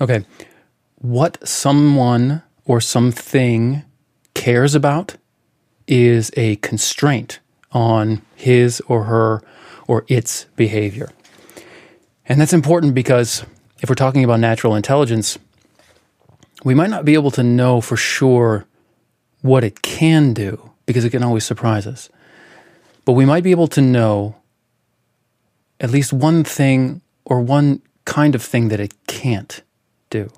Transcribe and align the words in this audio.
Okay. 0.00 0.24
What 0.96 1.46
someone 1.46 2.42
or 2.64 2.80
something 2.80 3.82
cares 4.34 4.74
about 4.74 5.16
is 5.86 6.30
a 6.36 6.56
constraint 6.56 7.40
on 7.72 8.22
his 8.34 8.80
or 8.88 9.04
her 9.04 9.42
or 9.86 10.04
its 10.08 10.46
behavior. 10.56 11.10
And 12.26 12.40
that's 12.40 12.52
important 12.52 12.94
because 12.94 13.44
if 13.80 13.88
we're 13.88 13.94
talking 13.94 14.24
about 14.24 14.40
natural 14.40 14.74
intelligence, 14.74 15.38
we 16.64 16.74
might 16.74 16.90
not 16.90 17.04
be 17.04 17.14
able 17.14 17.30
to 17.32 17.42
know 17.42 17.80
for 17.80 17.96
sure 17.96 18.66
what 19.42 19.62
it 19.62 19.82
can 19.82 20.34
do 20.34 20.72
because 20.86 21.04
it 21.04 21.10
can 21.10 21.22
always 21.22 21.44
surprise 21.44 21.86
us. 21.86 22.08
But 23.04 23.12
we 23.12 23.24
might 23.24 23.44
be 23.44 23.52
able 23.52 23.68
to 23.68 23.80
know 23.80 24.36
at 25.78 25.90
least 25.90 26.12
one 26.12 26.42
thing 26.42 27.02
or 27.24 27.40
one 27.40 27.82
kind 28.04 28.34
of 28.34 28.42
thing 28.42 28.68
that 28.68 28.80
it 28.80 28.94
can't 29.06 29.62
do. 30.10 30.30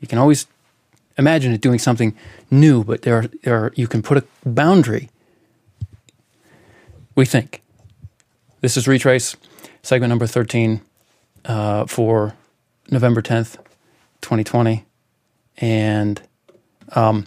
You 0.00 0.08
can 0.08 0.18
always 0.18 0.46
imagine 1.16 1.52
it 1.52 1.60
doing 1.60 1.78
something 1.78 2.14
new, 2.50 2.84
but 2.84 3.02
there 3.02 3.18
are, 3.18 3.26
there 3.42 3.56
are, 3.56 3.72
you 3.74 3.86
can 3.86 4.02
put 4.02 4.18
a 4.18 4.24
boundary. 4.44 5.10
We 7.14 7.24
think. 7.24 7.62
This 8.60 8.76
is 8.76 8.86
Retraice, 8.86 9.36
segment 9.82 10.08
number 10.08 10.26
13 10.26 10.80
uh, 11.44 11.86
for 11.86 12.34
November 12.90 13.22
10th, 13.22 13.56
2020. 14.22 14.84
And 15.58 16.20
um, 16.92 17.26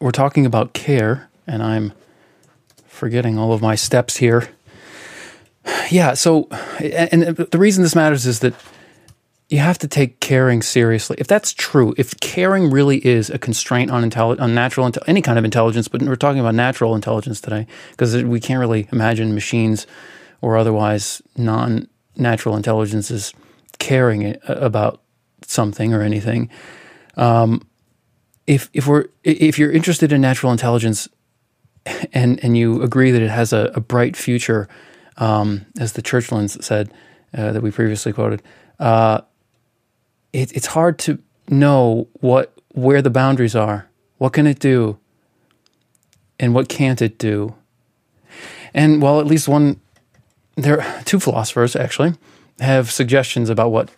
we're 0.00 0.10
talking 0.10 0.46
about 0.46 0.72
care, 0.72 1.28
and 1.46 1.62
I'm 1.62 1.92
forgetting 2.86 3.38
all 3.38 3.52
of 3.52 3.60
my 3.62 3.74
steps 3.74 4.18
here. 4.18 4.48
Yeah, 5.90 6.14
so, 6.14 6.48
and 6.80 7.22
the 7.36 7.58
reason 7.58 7.82
this 7.82 7.94
matters 7.94 8.24
is 8.24 8.40
that 8.40 8.54
you 9.52 9.58
have 9.58 9.76
to 9.78 9.86
take 9.86 10.18
caring 10.20 10.62
seriously. 10.62 11.14
If 11.18 11.26
that's 11.26 11.52
true, 11.52 11.94
if 11.98 12.18
caring 12.20 12.70
really 12.70 13.06
is 13.06 13.28
a 13.28 13.38
constraint 13.38 13.90
on 13.90 14.02
intelli- 14.08 14.40
on 14.40 14.54
natural 14.54 14.90
any 15.06 15.20
kind 15.20 15.38
of 15.38 15.44
intelligence, 15.44 15.88
but 15.88 16.00
we're 16.00 16.16
talking 16.16 16.40
about 16.40 16.54
natural 16.54 16.94
intelligence 16.94 17.38
today 17.38 17.66
because 17.90 18.24
we 18.24 18.40
can't 18.40 18.60
really 18.60 18.88
imagine 18.92 19.34
machines 19.34 19.86
or 20.40 20.56
otherwise 20.56 21.20
non 21.36 21.86
natural 22.16 22.56
intelligences 22.56 23.34
caring 23.78 24.36
about 24.44 25.02
something 25.46 25.92
or 25.92 26.00
anything. 26.00 26.48
Um, 27.18 27.60
if 28.46 28.70
if 28.72 28.86
we're 28.86 29.04
if 29.22 29.58
you're 29.58 29.70
interested 29.70 30.12
in 30.12 30.22
natural 30.22 30.50
intelligence 30.50 31.10
and 32.14 32.42
and 32.42 32.56
you 32.56 32.82
agree 32.82 33.10
that 33.10 33.20
it 33.20 33.30
has 33.30 33.52
a, 33.52 33.70
a 33.74 33.80
bright 33.80 34.16
future, 34.16 34.66
um, 35.18 35.66
as 35.78 35.92
the 35.92 36.00
Churchlands 36.00 36.64
said 36.64 36.90
uh, 37.36 37.52
that 37.52 37.62
we 37.62 37.70
previously 37.70 38.14
quoted. 38.14 38.42
Uh, 38.80 39.20
it, 40.32 40.52
it's 40.52 40.66
hard 40.66 40.98
to 41.00 41.18
know 41.48 42.08
what 42.20 42.52
where 42.74 43.02
the 43.02 43.10
boundaries 43.10 43.54
are. 43.54 43.88
What 44.18 44.32
can 44.32 44.46
it 44.46 44.58
do? 44.58 44.98
And 46.40 46.54
what 46.54 46.68
can't 46.68 47.02
it 47.02 47.18
do? 47.18 47.54
And 48.74 49.02
well, 49.02 49.20
at 49.20 49.26
least 49.26 49.48
one, 49.48 49.80
there 50.56 51.02
two 51.04 51.20
philosophers 51.20 51.76
actually 51.76 52.14
have 52.60 52.90
suggestions 52.90 53.50
about 53.50 53.70
what 53.70 53.90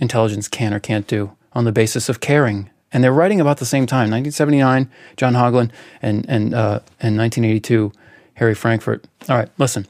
intelligence 0.00 0.48
can 0.48 0.72
or 0.72 0.80
can't 0.80 1.06
do 1.06 1.32
on 1.52 1.64
the 1.64 1.72
basis 1.72 2.08
of 2.08 2.20
caring. 2.20 2.70
And 2.92 3.02
they're 3.02 3.12
writing 3.12 3.40
about 3.40 3.56
the 3.56 3.64
same 3.64 3.86
time, 3.86 4.10
1979, 4.10 4.90
John 5.16 5.34
Haugeland, 5.34 5.70
and 6.02 6.26
and 6.28 6.54
uh, 6.54 6.80
and 7.00 7.16
1982, 7.16 7.92
Harry 8.34 8.54
Frankfurt. 8.54 9.06
All 9.28 9.36
right, 9.36 9.48
listen. 9.58 9.86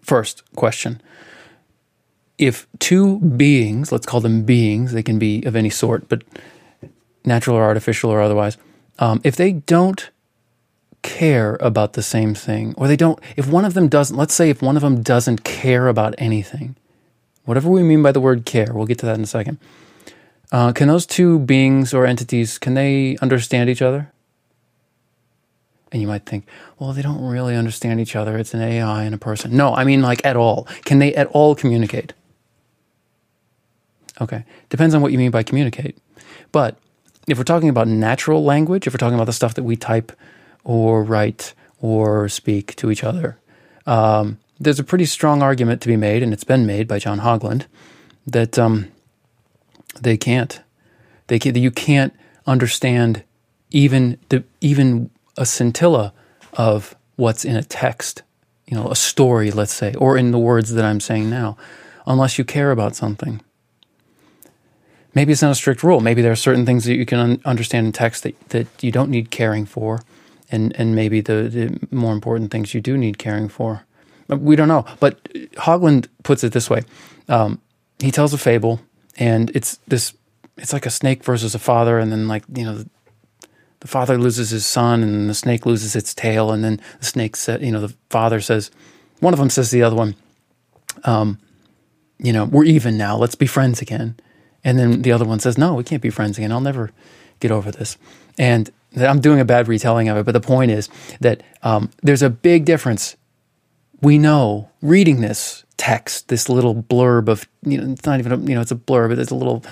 First 0.00 0.42
question: 0.54 1.00
if 2.38 2.66
two 2.78 3.18
beings, 3.20 3.92
let's 3.92 4.06
call 4.06 4.20
them 4.20 4.42
beings, 4.42 4.92
they 4.92 5.02
can 5.02 5.18
be 5.18 5.42
of 5.44 5.56
any 5.56 5.70
sort, 5.70 6.08
but 6.08 6.22
natural 7.24 7.56
or 7.56 7.64
artificial 7.64 8.10
or 8.10 8.20
otherwise, 8.20 8.56
um, 8.98 9.20
if 9.24 9.36
they 9.36 9.52
don't 9.52 10.10
care 11.02 11.56
about 11.60 11.94
the 11.94 12.02
same 12.02 12.34
thing, 12.34 12.74
or 12.76 12.88
they 12.88 12.96
don't, 12.96 13.18
if 13.36 13.48
one 13.48 13.64
of 13.64 13.74
them 13.74 13.88
doesn't, 13.88 14.16
let's 14.16 14.34
say 14.34 14.50
if 14.50 14.60
one 14.60 14.76
of 14.76 14.82
them 14.82 15.02
doesn't 15.02 15.44
care 15.44 15.88
about 15.88 16.14
anything, 16.18 16.76
whatever 17.44 17.70
we 17.70 17.82
mean 17.82 18.02
by 18.02 18.12
the 18.12 18.20
word 18.20 18.44
care, 18.44 18.72
we'll 18.72 18.86
get 18.86 18.98
to 18.98 19.06
that 19.06 19.16
in 19.16 19.22
a 19.22 19.26
second. 19.26 19.58
Uh, 20.52 20.72
can 20.72 20.88
those 20.88 21.06
two 21.06 21.38
beings 21.40 21.92
or 21.92 22.06
entities 22.06 22.58
can 22.58 22.74
they 22.74 23.16
understand 23.22 23.70
each 23.70 23.82
other? 23.82 24.12
And 25.92 26.02
you 26.02 26.08
might 26.08 26.26
think, 26.26 26.46
well, 26.78 26.92
they 26.92 27.02
don't 27.02 27.22
really 27.24 27.56
understand 27.56 28.00
each 28.00 28.16
other. 28.16 28.36
It's 28.36 28.52
an 28.52 28.60
AI 28.60 29.04
and 29.04 29.14
a 29.14 29.18
person. 29.18 29.56
No, 29.56 29.74
I 29.74 29.84
mean 29.84 30.02
like 30.02 30.24
at 30.24 30.36
all. 30.36 30.66
Can 30.84 30.98
they 30.98 31.14
at 31.14 31.28
all 31.28 31.54
communicate? 31.54 32.12
Okay. 34.20 34.44
Depends 34.70 34.94
on 34.94 35.02
what 35.02 35.12
you 35.12 35.18
mean 35.18 35.30
by 35.30 35.42
communicate. 35.42 35.98
But 36.52 36.78
if 37.26 37.38
we're 37.38 37.44
talking 37.44 37.68
about 37.68 37.88
natural 37.88 38.44
language, 38.44 38.86
if 38.86 38.92
we're 38.92 38.98
talking 38.98 39.14
about 39.14 39.26
the 39.26 39.32
stuff 39.32 39.54
that 39.54 39.64
we 39.64 39.76
type 39.76 40.12
or 40.64 41.02
write 41.02 41.54
or 41.80 42.28
speak 42.28 42.74
to 42.76 42.90
each 42.90 43.04
other, 43.04 43.38
um, 43.86 44.38
there's 44.58 44.78
a 44.78 44.84
pretty 44.84 45.04
strong 45.04 45.42
argument 45.42 45.82
to 45.82 45.88
be 45.88 45.96
made, 45.96 46.22
and 46.22 46.32
it's 46.32 46.44
been 46.44 46.66
made 46.66 46.88
by 46.88 46.98
John 46.98 47.20
Haugeland, 47.20 47.66
that 48.26 48.58
um, 48.58 48.90
they 50.00 50.16
can't. 50.16 50.60
They 51.26 51.38
can, 51.38 51.54
you 51.56 51.70
can't 51.70 52.14
understand 52.46 53.22
even 53.70 54.18
the 54.28 54.44
even 54.60 55.10
a 55.36 55.44
scintilla 55.44 56.12
of 56.54 56.96
what's 57.16 57.44
in 57.44 57.56
a 57.56 57.62
text, 57.62 58.22
you 58.66 58.76
know, 58.76 58.88
a 58.88 58.96
story, 58.96 59.50
let's 59.50 59.74
say, 59.74 59.94
or 59.94 60.16
in 60.16 60.30
the 60.30 60.38
words 60.38 60.72
that 60.72 60.84
I'm 60.84 61.00
saying 61.00 61.28
now, 61.28 61.56
unless 62.06 62.38
you 62.38 62.44
care 62.44 62.70
about 62.70 62.96
something 62.96 63.42
maybe 65.16 65.32
it's 65.32 65.42
not 65.42 65.50
a 65.50 65.56
strict 65.56 65.82
rule. 65.82 66.00
Maybe 66.00 66.22
there 66.22 66.30
are 66.30 66.36
certain 66.36 66.64
things 66.66 66.84
that 66.84 66.94
you 66.94 67.06
can 67.06 67.18
un- 67.18 67.40
understand 67.44 67.86
in 67.86 67.92
text 67.92 68.22
that, 68.22 68.48
that 68.50 68.68
you 68.84 68.92
don't 68.92 69.10
need 69.10 69.32
caring 69.32 69.66
for, 69.66 70.02
and, 70.52 70.76
and 70.78 70.94
maybe 70.94 71.20
the, 71.20 71.48
the 71.48 71.88
more 71.90 72.12
important 72.12 72.52
things 72.52 72.74
you 72.74 72.80
do 72.80 72.96
need 72.96 73.18
caring 73.18 73.48
for. 73.48 73.84
We 74.28 74.54
don't 74.54 74.68
know. 74.68 74.84
But 75.00 75.24
Haugeland 75.54 76.08
puts 76.22 76.44
it 76.44 76.52
this 76.52 76.68
way 76.68 76.82
um, 77.28 77.60
he 77.98 78.10
tells 78.10 78.34
a 78.34 78.38
fable, 78.38 78.80
and 79.16 79.50
it's 79.56 79.78
this 79.88 80.14
it's 80.58 80.72
like 80.72 80.86
a 80.86 80.90
snake 80.90 81.24
versus 81.24 81.54
a 81.54 81.58
father, 81.58 81.98
and 81.98 82.12
then 82.12 82.28
like, 82.28 82.44
you 82.54 82.64
know, 82.64 82.78
the, 82.78 82.88
the 83.80 83.88
father 83.88 84.18
loses 84.18 84.50
his 84.50 84.66
son, 84.66 85.02
and 85.02 85.28
the 85.30 85.34
snake 85.34 85.66
loses 85.66 85.96
its 85.96 86.14
tail, 86.14 86.50
and 86.52 86.62
then 86.62 86.80
the 86.98 87.06
snake 87.06 87.36
said, 87.36 87.62
you 87.62 87.72
know, 87.72 87.80
the 87.80 87.94
father 88.10 88.40
says, 88.40 88.70
one 89.20 89.32
of 89.32 89.38
them 89.38 89.50
says 89.50 89.70
to 89.70 89.76
the 89.76 89.82
other 89.82 89.96
one, 89.96 90.14
um, 91.04 91.38
you 92.18 92.32
know, 92.32 92.44
we're 92.44 92.64
even 92.64 92.96
now. 92.96 93.16
Let's 93.16 93.34
be 93.34 93.46
friends 93.46 93.82
again. 93.82 94.16
And 94.66 94.80
then 94.80 95.02
the 95.02 95.12
other 95.12 95.24
one 95.24 95.38
says, 95.38 95.56
No, 95.56 95.74
we 95.74 95.84
can't 95.84 96.02
be 96.02 96.10
friends 96.10 96.36
again. 96.36 96.50
I'll 96.50 96.60
never 96.60 96.90
get 97.38 97.52
over 97.52 97.70
this. 97.70 97.96
And 98.36 98.68
I'm 98.96 99.20
doing 99.20 99.38
a 99.38 99.44
bad 99.44 99.68
retelling 99.68 100.08
of 100.08 100.16
it, 100.16 100.26
but 100.26 100.32
the 100.32 100.40
point 100.40 100.72
is 100.72 100.88
that 101.20 101.42
um, 101.62 101.90
there's 102.02 102.22
a 102.22 102.28
big 102.28 102.64
difference. 102.64 103.16
We 104.02 104.18
know 104.18 104.68
reading 104.82 105.20
this 105.20 105.64
text, 105.76 106.28
this 106.28 106.48
little 106.48 106.74
blurb 106.74 107.28
of, 107.28 107.46
you 107.62 107.80
know, 107.80 107.92
it's 107.92 108.04
not 108.04 108.18
even, 108.18 108.32
a, 108.32 108.36
you 108.38 108.56
know, 108.56 108.60
it's 108.60 108.72
a 108.72 108.76
blurb, 108.76 109.10
but 109.10 109.20
it's 109.20 109.30
a 109.30 109.36
little, 109.36 109.64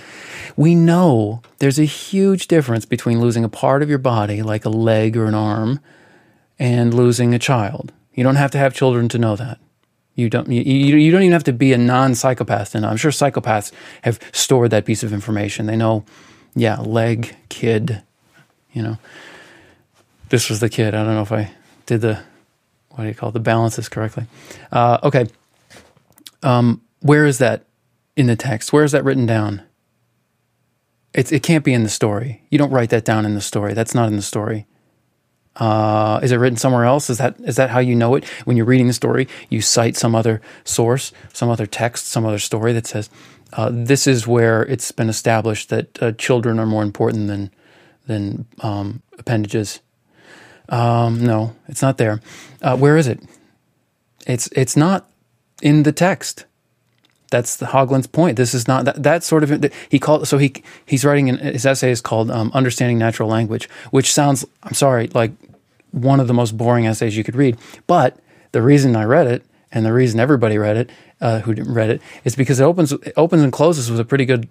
we 0.57 0.77
know 0.77 1.43
there's 1.59 1.81
a 1.81 1.85
huge 1.85 2.47
difference 2.47 2.87
between 2.87 3.21
losing 3.21 3.43
a 3.43 3.49
part 3.49 3.83
of 3.83 3.89
your 3.89 3.99
body, 3.99 4.43
like 4.43 4.65
a 4.65 4.71
leg 4.71 5.17
or 5.17 5.27
an 5.27 5.35
arm, 5.35 5.81
and 6.59 6.95
losing 6.95 7.35
a 7.35 7.39
child. 7.39 7.93
You 8.13 8.23
don't 8.23 8.37
have 8.37 8.53
to 8.53 8.59
have 8.59 8.75
children 8.75 9.09
to 9.09 9.19
know 9.19 9.35
that. 9.35 9.59
You 10.15 10.31
don't 10.31 10.49
you, 10.49 10.63
you 10.63 11.11
don't 11.11 11.23
even 11.23 11.33
have 11.33 11.45
to 11.45 11.53
be 11.53 11.73
a 11.73 11.79
non-psychopath 11.79 12.73
to 12.73 12.81
know. 12.81 12.89
I'm 12.89 12.97
sure 12.97 13.11
psychopaths 13.11 13.73
have 14.03 14.21
stored 14.33 14.71
that 14.71 14.85
piece 14.85 15.03
of 15.03 15.13
information. 15.13 15.67
They 15.67 15.77
know, 15.77 16.05
yeah, 16.55 16.79
leg, 16.81 17.35
kid, 17.49 18.03
you 18.73 18.83
know. 18.83 18.99
This 20.29 20.49
was 20.49 20.61
the 20.61 20.69
kid. 20.69 20.95
I 20.95 21.05
don't 21.05 21.15
know 21.15 21.23
if 21.23 21.33
I 21.33 21.51
did 21.87 22.01
the 22.01 22.21
what 22.91 23.03
do 23.03 23.09
you 23.09 23.15
call 23.15 23.31
it, 23.31 23.33
the 23.33 23.41
balances 23.41 23.89
correctly. 23.89 24.27
Uh, 24.71 24.99
okay. 25.03 25.27
Um, 26.43 26.81
where 27.01 27.27
is 27.27 27.39
that 27.39 27.65
in 28.17 28.27
the 28.27 28.37
text? 28.37 28.73
Where 28.73 28.85
is 28.85 28.93
that 28.93 29.05
written 29.05 29.27
down? 29.27 29.63
It 31.13 31.45
can't 31.45 31.65
be 31.65 31.73
in 31.73 31.85
the 31.85 31.89
story. 31.89 32.43
You 32.51 32.59
don't 32.59 32.73
write 32.73 32.91
that 32.91 33.05
down 33.05 33.25
in 33.25 33.35
the 33.35 33.41
story. 33.41 33.73
That's 33.73 33.95
not 33.95 34.09
in 34.09 34.17
the 34.17 34.23
story. 34.23 34.67
Uh, 35.57 36.19
is 36.23 36.33
it 36.33 36.37
written 36.37 36.57
somewhere 36.57 36.85
else? 36.85 37.09
Is 37.11 37.19
that 37.19 37.37
is 37.41 37.57
that 37.57 37.71
how 37.71 37.79
you 37.79 37.95
know 37.95 38.15
it? 38.17 38.25
When 38.45 38.57
you're 38.57 38.67
reading 38.67 38.89
the 38.89 38.93
story, 38.93 39.29
you 39.49 39.61
cite 39.61 39.97
some 39.97 40.15
other 40.15 40.41
source, 40.65 41.13
some 41.33 41.49
other 41.49 41.67
text, 41.67 42.07
some 42.07 42.27
other 42.27 42.41
story 42.41 42.73
that 42.73 42.87
says 42.87 43.09
uh, 43.53 43.71
this 43.73 44.07
is 44.07 44.27
where 44.27 44.63
it's 44.63 44.91
been 44.91 45.09
established 45.09 45.69
that 45.69 46.03
uh, 46.03 46.13
children 46.13 46.59
are 46.59 46.67
more 46.67 46.83
important 46.83 47.29
than 47.29 47.51
than 48.07 48.47
um, 48.61 49.03
appendages. 49.19 49.81
Um, 50.69 51.25
no, 51.25 51.55
it's 51.69 51.83
not 51.83 51.99
there. 51.99 52.21
Uh, 52.61 52.77
where 52.77 52.97
is 52.97 53.07
it? 53.07 53.21
It's 54.27 54.49
it's 54.49 54.77
not 54.77 55.09
in 55.63 55.85
the 55.85 55.93
text. 55.93 56.47
That's 57.31 57.57
the 57.57 57.67
Haugeland's 57.67 58.07
point. 58.07 58.37
This 58.37 58.55
is 58.55 58.69
not 58.69 58.85
that, 58.85 59.03
that 59.03 59.25
sort 59.25 59.43
of 59.43 59.73
he 59.89 59.99
called 59.99 60.29
so 60.29 60.39
he 60.39 60.55
he's 60.87 61.05
writing 61.05 61.29
in, 61.29 61.39
his 61.39 61.67
essay 61.67 61.91
is 61.91 62.01
called 62.01 62.31
um, 62.31 62.51
"Understanding 62.55 62.99
Natural 62.99 63.29
Language," 63.29 63.69
which 63.91 64.13
sounds 64.13 64.45
I'm 64.63 64.75
sorry 64.75 65.09
like 65.15 65.33
one 65.91 66.21
of 66.21 66.27
the 66.27 66.35
most 66.35 66.57
boring 66.57 66.87
essays 66.87 67.17
you 67.17 67.25
could 67.25 67.37
read. 67.37 67.57
But 67.87 68.19
the 68.53 68.63
reason 68.63 68.95
I 68.97 69.05
read 69.05 69.27
it 69.27 69.45
and 69.73 69.85
the 69.85 69.93
reason 69.93 70.21
everybody 70.21 70.59
read 70.59 70.77
it, 70.77 70.91
uh, 71.21 71.41
who 71.41 71.55
didn't 71.55 71.75
read 71.75 71.91
it, 71.91 72.03
is 72.25 72.37
because 72.37 72.61
it 72.61 72.65
opens 72.65 72.93
it 72.93 73.13
opens 73.17 73.43
and 73.43 73.53
closes 73.53 73.91
with 73.91 74.01
a 74.01 74.05
pretty 74.05 74.25
good 74.25 74.49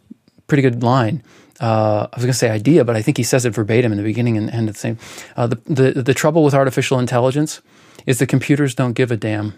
pretty 0.47 0.61
good 0.61 0.83
line. 0.83 1.23
Uh, 1.61 2.07
I 2.11 2.15
was 2.15 2.25
going 2.25 2.33
to 2.33 2.37
say 2.37 2.49
idea, 2.49 2.83
but 2.83 2.95
I 2.95 3.01
think 3.01 3.17
he 3.17 3.23
says 3.23 3.45
it 3.45 3.51
verbatim 3.51 3.91
in 3.91 3.97
the 3.97 4.03
beginning 4.03 4.37
and 4.37 4.49
end 4.49 4.67
of 4.67 4.75
the 4.75 4.79
same. 4.79 4.97
Uh, 5.37 5.47
the, 5.47 5.59
the 5.65 6.03
the 6.03 6.13
trouble 6.13 6.43
with 6.43 6.53
artificial 6.53 6.99
intelligence 6.99 7.61
is 8.05 8.19
the 8.19 8.27
computers 8.27 8.75
don't 8.75 8.93
give 8.93 9.11
a 9.11 9.17
damn. 9.17 9.53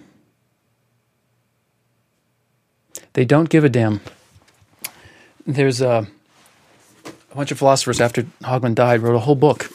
They 3.16 3.24
don't 3.24 3.48
give 3.48 3.64
a 3.64 3.70
damn. 3.70 4.02
There's 5.48 5.80
a, 5.80 6.06
a 7.32 7.36
bunch 7.36 7.50
of 7.50 7.58
philosophers 7.58 8.02
after 8.02 8.24
Haugeland 8.44 8.76
died 8.76 9.02
wrote 9.02 9.16
a 9.16 9.20
whole 9.20 9.36
book 9.36 9.70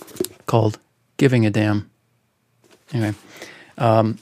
called 0.44 0.78
"Giving 1.16 1.46
a 1.46 1.50
Damn." 1.50 1.90
Anyway, 2.92 3.14
um, 3.78 4.18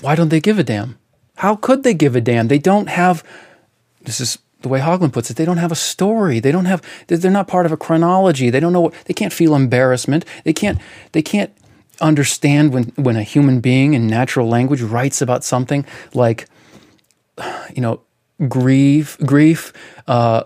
why 0.00 0.14
don't 0.14 0.28
they 0.28 0.40
give 0.40 0.60
a 0.60 0.62
damn? 0.62 0.98
How 1.36 1.56
could 1.56 1.82
they 1.82 1.94
give 1.94 2.14
a 2.14 2.20
damn? 2.20 2.46
They 2.46 2.58
don't 2.58 2.88
have. 2.88 3.24
This 4.02 4.20
is 4.20 4.38
the 4.60 4.68
way 4.68 4.78
Haugeland 4.78 5.12
puts 5.12 5.30
it. 5.30 5.36
They 5.36 5.44
don't 5.44 5.56
have 5.56 5.72
a 5.72 5.76
story. 5.76 6.38
They 6.38 6.52
don't 6.52 6.66
have. 6.66 6.80
They're 7.08 7.30
not 7.32 7.48
part 7.48 7.66
of 7.66 7.72
a 7.72 7.76
chronology. 7.76 8.50
They 8.50 8.60
don't 8.60 8.72
know. 8.72 8.82
What, 8.82 8.94
they 9.06 9.14
can't 9.14 9.32
feel 9.32 9.56
embarrassment. 9.56 10.24
They 10.44 10.52
can't. 10.52 10.78
They 11.10 11.22
can't 11.22 11.52
understand 12.00 12.72
when 12.72 12.84
when 12.96 13.16
a 13.16 13.22
human 13.22 13.60
being 13.60 13.94
in 13.94 14.06
natural 14.06 14.48
language 14.48 14.82
writes 14.82 15.22
about 15.22 15.44
something 15.44 15.84
like, 16.14 16.48
you 17.74 17.82
know, 17.82 18.00
grief, 18.48 19.18
grief. 19.24 19.72
Uh, 20.06 20.42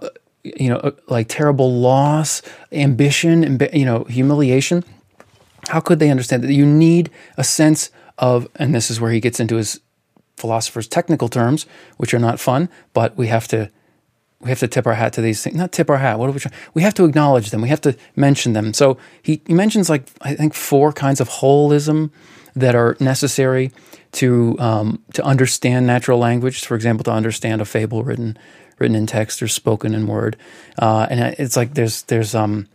you 0.59 0.69
know, 0.69 0.93
like 1.09 1.29
terrible 1.29 1.81
loss, 1.81 2.41
ambition, 2.71 3.59
you 3.73 3.85
know, 3.85 4.05
humiliation. 4.05 4.85
How 5.69 5.81
could 5.81 5.99
they 5.99 6.11
understand 6.11 6.45
that? 6.45 6.53
You 6.53 6.67
need 6.67 7.11
a 7.37 7.43
sense 7.43 7.91
of, 8.19 8.49
and 8.55 8.75
this 8.75 8.91
is 8.91 9.01
where 9.01 9.11
he 9.11 9.21
gets 9.21 9.41
into 9.41 9.57
his 9.57 9.81
philosopher's 10.37 10.87
technical 10.87 11.29
terms, 11.29 11.67
which 11.97 12.15
are 12.15 12.19
not 12.19 12.39
fun, 12.39 12.69
but 12.93 13.17
we 13.17 13.27
have 13.27 13.49
to 13.49 13.71
we 14.47 14.51
have 14.51 14.61
to 14.61 14.69
tip 14.69 14.87
our 14.87 14.95
hat 14.95 15.13
to 15.15 15.21
these 15.21 15.43
things. 15.43 15.57
Not 15.57 15.73
tip 15.73 15.91
our 15.91 15.99
hat. 15.99 16.19
What 16.21 16.29
are 16.29 16.33
we 16.33 16.39
trying? 16.39 16.55
We 16.73 16.83
have 16.83 16.95
to 16.95 17.05
acknowledge 17.05 17.51
them. 17.51 17.63
We 17.63 17.69
have 17.69 17.81
to 17.81 17.97
mention 18.15 18.53
them. 18.53 18.73
So 18.73 18.97
he, 19.21 19.43
he 19.45 19.55
mentions 19.55 19.91
like 19.91 20.09
I 20.23 20.35
think 20.35 20.55
four 20.55 20.93
kinds 20.93 21.21
of 21.21 21.29
holism 21.29 22.11
that 22.55 22.77
are 22.77 22.97
necessary 23.01 23.73
to 24.13 24.57
um, 24.61 25.03
to 25.15 25.25
understand 25.25 25.87
natural 25.87 26.21
language. 26.21 26.65
For 26.65 26.77
example, 26.77 27.03
to 27.05 27.11
understand 27.11 27.61
a 27.61 27.65
fable 27.65 28.05
written 28.05 28.39
written 28.79 28.95
in 28.95 29.07
text 29.07 29.43
or 29.43 29.49
spoken 29.49 29.95
in 29.95 30.07
word. 30.07 30.37
Uh, 30.79 31.09
and 31.11 31.35
it's 31.39 31.57
like 31.57 31.75
there's 31.75 32.03
there's 32.03 32.35
um 32.35 32.69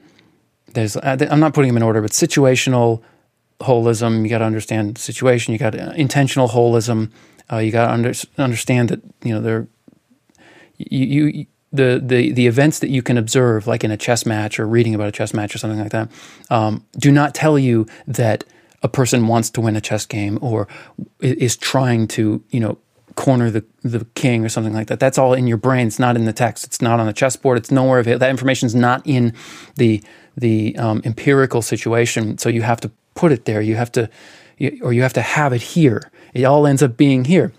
there's 0.73 0.97
I'm 0.97 1.39
not 1.39 1.53
putting 1.53 1.69
them 1.69 1.77
in 1.77 1.83
order, 1.83 2.01
but 2.01 2.11
situational, 2.11 3.01
holism. 3.61 4.23
You 4.23 4.29
got 4.29 4.39
to 4.39 4.45
understand 4.45 4.97
situation. 4.97 5.53
You 5.53 5.59
got 5.59 5.73
intentional 5.75 6.49
holism. 6.49 7.11
Uh, 7.51 7.57
you 7.57 7.71
got 7.71 7.87
to 7.87 7.93
under, 7.93 8.13
understand 8.37 8.89
that 8.89 9.01
you 9.23 9.33
know 9.33 9.41
there. 9.41 9.67
You, 10.77 11.25
you 11.25 11.45
the, 11.73 12.01
the 12.03 12.31
the 12.31 12.47
events 12.47 12.79
that 12.79 12.89
you 12.89 13.01
can 13.01 13.17
observe, 13.17 13.67
like 13.67 13.83
in 13.83 13.91
a 13.91 13.97
chess 13.97 14.25
match 14.25 14.59
or 14.59 14.67
reading 14.67 14.93
about 14.93 15.07
a 15.07 15.11
chess 15.11 15.33
match 15.33 15.55
or 15.55 15.57
something 15.57 15.79
like 15.79 15.91
that, 15.91 16.09
um, 16.49 16.85
do 16.97 17.11
not 17.11 17.33
tell 17.33 17.57
you 17.57 17.85
that 18.07 18.43
a 18.83 18.89
person 18.89 19.27
wants 19.27 19.49
to 19.51 19.61
win 19.61 19.75
a 19.75 19.81
chess 19.81 20.05
game 20.05 20.37
or 20.41 20.67
is 21.19 21.55
trying 21.55 22.07
to 22.07 22.43
you 22.49 22.59
know 22.59 22.77
corner 23.15 23.49
the 23.49 23.63
the 23.83 24.05
king 24.15 24.43
or 24.43 24.49
something 24.49 24.73
like 24.73 24.87
that. 24.87 24.99
That's 24.99 25.17
all 25.17 25.33
in 25.33 25.47
your 25.47 25.57
brain. 25.57 25.87
It's 25.87 25.99
not 25.99 26.15
in 26.15 26.25
the 26.25 26.33
text. 26.33 26.65
It's 26.65 26.81
not 26.81 26.99
on 26.99 27.05
the 27.05 27.13
chessboard. 27.13 27.57
It's 27.57 27.71
nowhere 27.71 27.99
available. 27.99 28.19
That 28.19 28.29
information 28.29 28.67
is 28.67 28.75
not 28.75 29.01
in 29.05 29.33
the 29.75 30.03
the 30.35 30.75
um, 30.77 31.01
empirical 31.03 31.61
situation. 31.61 32.37
So 32.37 32.49
you 32.49 32.61
have 32.61 32.81
to 32.81 32.91
put 33.13 33.31
it 33.31 33.45
there. 33.45 33.61
You 33.61 33.75
have 33.75 33.91
to, 33.93 34.09
or 34.81 34.93
you 34.93 35.01
have 35.01 35.13
to 35.13 35.21
have 35.21 35.53
it 35.53 35.61
here. 35.61 36.09
It 36.33 36.43
all 36.43 36.65
ends 36.65 36.81
up 36.81 36.97
being 36.97 37.25
here. 37.25 37.51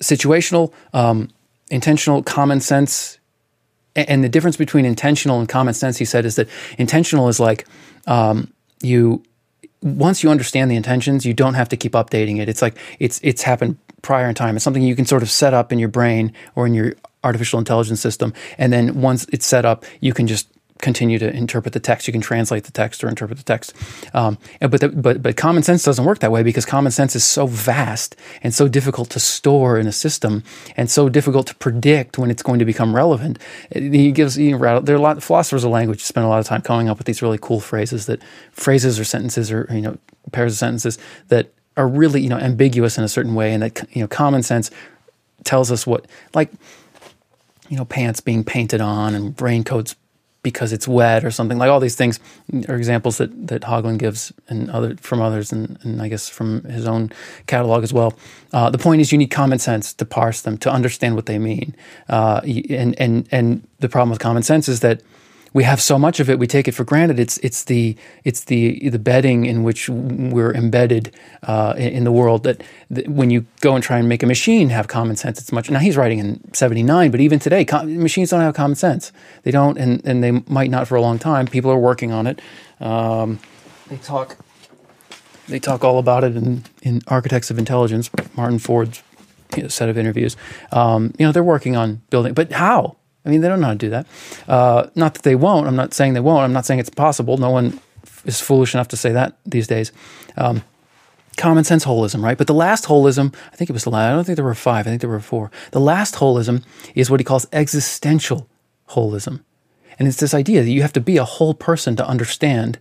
Situational, 0.00 0.72
um, 0.92 1.28
intentional, 1.72 2.22
common 2.22 2.60
sense, 2.60 3.18
and 3.96 4.22
the 4.22 4.28
difference 4.28 4.56
between 4.56 4.84
intentional 4.84 5.40
and 5.40 5.48
common 5.48 5.74
sense, 5.74 5.96
he 5.96 6.04
said, 6.04 6.24
is 6.24 6.36
that 6.36 6.48
intentional 6.78 7.28
is 7.28 7.40
like 7.40 7.66
um, 8.06 8.52
you 8.82 9.22
once 9.82 10.22
you 10.22 10.30
understand 10.30 10.70
the 10.70 10.76
intentions, 10.76 11.26
you 11.26 11.34
don't 11.34 11.54
have 11.54 11.68
to 11.70 11.76
keep 11.76 11.92
updating 11.92 12.40
it. 12.40 12.48
It's 12.48 12.62
like 12.62 12.78
it's 13.00 13.20
it's 13.24 13.42
happened 13.42 13.78
prior 14.02 14.28
in 14.28 14.34
time. 14.34 14.54
It's 14.54 14.64
something 14.64 14.82
you 14.82 14.94
can 14.94 15.06
sort 15.06 15.22
of 15.22 15.30
set 15.30 15.54
up 15.54 15.72
in 15.72 15.78
your 15.78 15.88
brain 15.88 16.32
or 16.54 16.66
in 16.66 16.74
your 16.74 16.94
artificial 17.24 17.58
intelligence 17.58 18.00
system, 18.00 18.32
and 18.58 18.72
then 18.72 19.00
once 19.00 19.26
it's 19.32 19.46
set 19.46 19.64
up, 19.64 19.84
you 20.00 20.12
can 20.12 20.26
just 20.26 20.48
continue 20.82 21.18
to 21.18 21.34
interpret 21.34 21.72
the 21.72 21.80
text. 21.80 22.06
You 22.06 22.12
can 22.12 22.20
translate 22.20 22.64
the 22.64 22.72
text 22.72 23.02
or 23.02 23.08
interpret 23.08 23.38
the 23.38 23.44
text. 23.44 23.74
Um, 24.12 24.36
but, 24.60 24.80
the, 24.80 24.88
but, 24.90 25.22
but 25.22 25.36
common 25.36 25.62
sense 25.62 25.84
doesn't 25.84 26.04
work 26.04 26.18
that 26.18 26.30
way 26.30 26.42
because 26.42 26.66
common 26.66 26.92
sense 26.92 27.16
is 27.16 27.24
so 27.24 27.46
vast 27.46 28.16
and 28.42 28.52
so 28.52 28.68
difficult 28.68 29.08
to 29.10 29.20
store 29.20 29.78
in 29.78 29.86
a 29.86 29.92
system 29.92 30.42
and 30.76 30.90
so 30.90 31.08
difficult 31.08 31.46
to 31.46 31.54
predict 31.54 32.18
when 32.18 32.30
it's 32.30 32.42
going 32.42 32.58
to 32.58 32.64
become 32.66 32.94
relevant. 32.94 33.38
He 33.72 34.12
gives, 34.12 34.36
you 34.36 34.58
there 34.58 34.96
are 34.96 34.98
a 34.98 35.02
lot 35.02 35.22
philosophers 35.22 35.64
of 35.64 35.70
language 35.70 36.02
spend 36.02 36.26
a 36.26 36.28
lot 36.28 36.40
of 36.40 36.46
time 36.46 36.60
coming 36.60 36.88
up 36.88 36.98
with 36.98 37.06
these 37.06 37.22
really 37.22 37.38
cool 37.40 37.60
phrases 37.60 38.06
that 38.06 38.20
phrases 38.50 39.00
or 39.00 39.04
sentences 39.04 39.50
or, 39.50 39.66
you 39.70 39.80
know, 39.80 39.96
pairs 40.32 40.52
of 40.52 40.58
sentences 40.58 40.98
that 41.28 41.52
are 41.76 41.88
really, 41.88 42.20
you 42.20 42.28
know, 42.28 42.38
ambiguous 42.38 42.98
in 42.98 43.04
a 43.04 43.08
certain 43.08 43.34
way 43.34 43.54
and 43.54 43.62
that, 43.62 43.88
you 43.92 44.02
know, 44.02 44.08
common 44.08 44.42
sense 44.42 44.70
tells 45.44 45.70
us 45.70 45.86
what, 45.86 46.06
like, 46.34 46.50
you 47.68 47.76
know, 47.76 47.84
pants 47.84 48.20
being 48.20 48.44
painted 48.44 48.80
on 48.80 49.14
and 49.14 49.40
raincoats 49.40 49.96
because 50.42 50.72
it's 50.72 50.88
wet 50.88 51.24
or 51.24 51.30
something 51.30 51.58
like 51.58 51.70
all 51.70 51.80
these 51.80 51.94
things 51.94 52.18
are 52.68 52.76
examples 52.76 53.18
that 53.18 53.30
that 53.46 53.62
Haugeland 53.62 53.98
gives 53.98 54.32
and 54.48 54.70
other 54.70 54.96
from 54.96 55.20
others 55.20 55.52
and, 55.52 55.78
and 55.82 56.02
I 56.02 56.08
guess 56.08 56.28
from 56.28 56.64
his 56.64 56.86
own 56.86 57.12
catalog 57.46 57.82
as 57.82 57.92
well. 57.92 58.14
Uh, 58.52 58.70
the 58.70 58.78
point 58.78 59.00
is 59.00 59.12
you 59.12 59.18
need 59.18 59.30
common 59.30 59.58
sense 59.58 59.92
to 59.94 60.04
parse 60.04 60.42
them 60.42 60.58
to 60.58 60.70
understand 60.70 61.14
what 61.14 61.26
they 61.26 61.38
mean. 61.38 61.74
Uh, 62.08 62.40
and 62.70 62.98
and 63.00 63.28
and 63.30 63.66
the 63.78 63.88
problem 63.88 64.10
with 64.10 64.18
common 64.18 64.42
sense 64.42 64.68
is 64.68 64.80
that 64.80 65.02
we 65.52 65.64
have 65.64 65.80
so 65.80 65.98
much 65.98 66.20
of 66.20 66.30
it, 66.30 66.38
we 66.38 66.46
take 66.46 66.66
it 66.66 66.72
for 66.72 66.84
granted. 66.84 67.18
It's 67.20 67.38
it's 67.38 67.64
the 67.64 67.96
it's 68.24 68.44
the 68.44 68.88
the 68.88 68.98
bedding 68.98 69.44
in 69.44 69.62
which 69.62 69.88
we're 69.88 70.52
embedded 70.52 71.14
uh, 71.42 71.74
in, 71.76 71.88
in, 71.92 72.04
the 72.04 72.12
world 72.12 72.44
that, 72.44 72.62
that, 72.90 73.08
when 73.08 73.30
you 73.30 73.44
go 73.60 73.74
and 73.74 73.84
try 73.84 73.98
and 73.98 74.08
make 74.08 74.22
a 74.22 74.26
machine 74.26 74.70
have 74.70 74.88
common 74.88 75.16
sense, 75.16 75.40
it's 75.40 75.52
much. 75.52 75.70
Now 75.70 75.78
he's 75.78 75.96
writing 75.96 76.18
in 76.18 76.54
'79, 76.54 77.10
but 77.10 77.20
even 77.20 77.38
today, 77.38 77.64
com- 77.64 78.02
machines 78.02 78.30
don't 78.30 78.40
have 78.40 78.54
common 78.54 78.76
sense. 78.76 79.12
They 79.42 79.50
don't, 79.50 79.76
and 79.78 80.00
and 80.04 80.22
they 80.22 80.30
might 80.30 80.70
not 80.70 80.88
for 80.88 80.96
a 80.96 81.02
long 81.02 81.18
time. 81.18 81.46
People 81.46 81.70
are 81.70 81.78
working 81.78 82.12
on 82.12 82.26
it. 82.26 82.40
Um, 82.80 83.38
they 83.88 83.96
talk 83.98 84.38
they 85.48 85.58
talk 85.58 85.84
all 85.84 85.98
about 85.98 86.24
it 86.24 86.36
in, 86.36 86.64
in 86.82 87.02
Architects 87.08 87.50
of 87.50 87.58
Intelligence, 87.58 88.10
Martin 88.36 88.58
Ford's 88.58 89.02
you 89.56 89.62
know, 89.62 89.68
set 89.68 89.88
of 89.88 89.98
interviews. 89.98 90.36
Um, 90.70 91.12
you 91.18 91.26
know, 91.26 91.32
they're 91.32 91.42
working 91.42 91.76
on 91.76 92.00
building, 92.10 92.32
but 92.32 92.52
how? 92.52 92.96
I 93.24 93.28
mean, 93.28 93.40
they 93.40 93.48
don't 93.48 93.60
know 93.60 93.68
how 93.68 93.72
to 93.72 93.78
do 93.78 93.90
that. 93.90 94.06
Uh, 94.48 94.88
not 94.94 95.14
that 95.14 95.22
they 95.22 95.34
won't. 95.34 95.66
I'm 95.66 95.76
not 95.76 95.94
saying 95.94 96.14
they 96.14 96.20
won't. 96.20 96.44
I'm 96.44 96.52
not 96.52 96.66
saying 96.66 96.80
it's 96.80 96.90
possible. 96.90 97.36
No 97.36 97.50
one 97.50 97.80
is 98.24 98.40
foolish 98.40 98.74
enough 98.74 98.88
to 98.88 98.96
say 98.96 99.12
that 99.12 99.36
these 99.44 99.66
days. 99.66 99.92
Um, 100.36 100.62
common 101.36 101.64
sense 101.64 101.84
holism, 101.84 102.22
right? 102.22 102.36
But 102.36 102.46
the 102.46 102.54
last 102.54 102.86
holism, 102.86 103.34
I 103.52 103.56
think 103.56 103.70
it 103.70 103.72
was 103.72 103.84
the 103.84 103.90
last, 103.90 104.10
I 104.10 104.14
don't 104.14 104.24
think 104.24 104.36
there 104.36 104.44
were 104.44 104.54
five, 104.54 104.86
I 104.86 104.90
think 104.90 105.00
there 105.00 105.10
were 105.10 105.20
four. 105.20 105.50
The 105.70 105.80
last 105.80 106.16
holism 106.16 106.64
is 106.94 107.10
what 107.10 107.20
he 107.20 107.24
calls 107.24 107.46
existential 107.52 108.48
holism. 108.90 109.40
And 109.98 110.08
it's 110.08 110.20
this 110.20 110.34
idea 110.34 110.62
that 110.62 110.70
you 110.70 110.82
have 110.82 110.92
to 110.94 111.00
be 111.00 111.16
a 111.16 111.24
whole 111.24 111.54
person 111.54 111.96
to 111.96 112.06
understand 112.06 112.78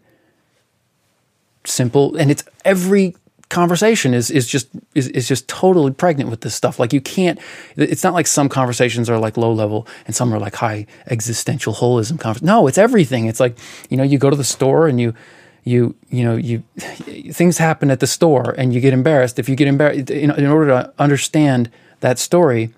simple, 1.65 2.15
and 2.15 2.31
it's 2.31 2.43
every 2.65 3.15
conversation 3.51 4.13
is 4.13 4.31
is 4.31 4.47
just 4.47 4.69
is, 4.95 5.07
is 5.09 5.27
just 5.27 5.47
totally 5.47 5.91
pregnant 5.91 6.29
with 6.29 6.41
this 6.41 6.55
stuff. 6.55 6.79
Like 6.79 6.93
you 6.93 7.01
can't. 7.01 7.37
It's 7.75 8.03
not 8.03 8.13
like 8.13 8.25
some 8.25 8.49
conversations 8.49 9.09
are 9.09 9.19
like 9.19 9.37
low 9.37 9.53
level 9.53 9.87
and 10.07 10.15
some 10.15 10.33
are 10.33 10.39
like 10.39 10.55
high 10.55 10.87
existential 11.07 11.73
holism. 11.73 12.19
Converse. 12.19 12.41
No, 12.41 12.65
it's 12.67 12.77
everything. 12.77 13.25
It's 13.27 13.39
like 13.39 13.57
you 13.89 13.97
know 13.97 14.03
you 14.03 14.17
go 14.17 14.29
to 14.29 14.35
the 14.35 14.43
store 14.43 14.87
and 14.87 14.99
you 14.99 15.13
you 15.63 15.95
you 16.09 16.23
know 16.23 16.35
you 16.35 16.63
things 17.31 17.59
happen 17.59 17.91
at 17.91 17.99
the 17.99 18.07
store 18.07 18.55
and 18.57 18.73
you 18.73 18.81
get 18.81 18.93
embarrassed. 18.93 19.37
If 19.37 19.47
you 19.47 19.55
get 19.55 19.67
embarrassed 19.67 20.09
in, 20.09 20.31
in 20.31 20.47
order 20.47 20.67
to 20.67 20.93
understand 20.97 21.69
that 21.99 22.17
story 22.17 22.73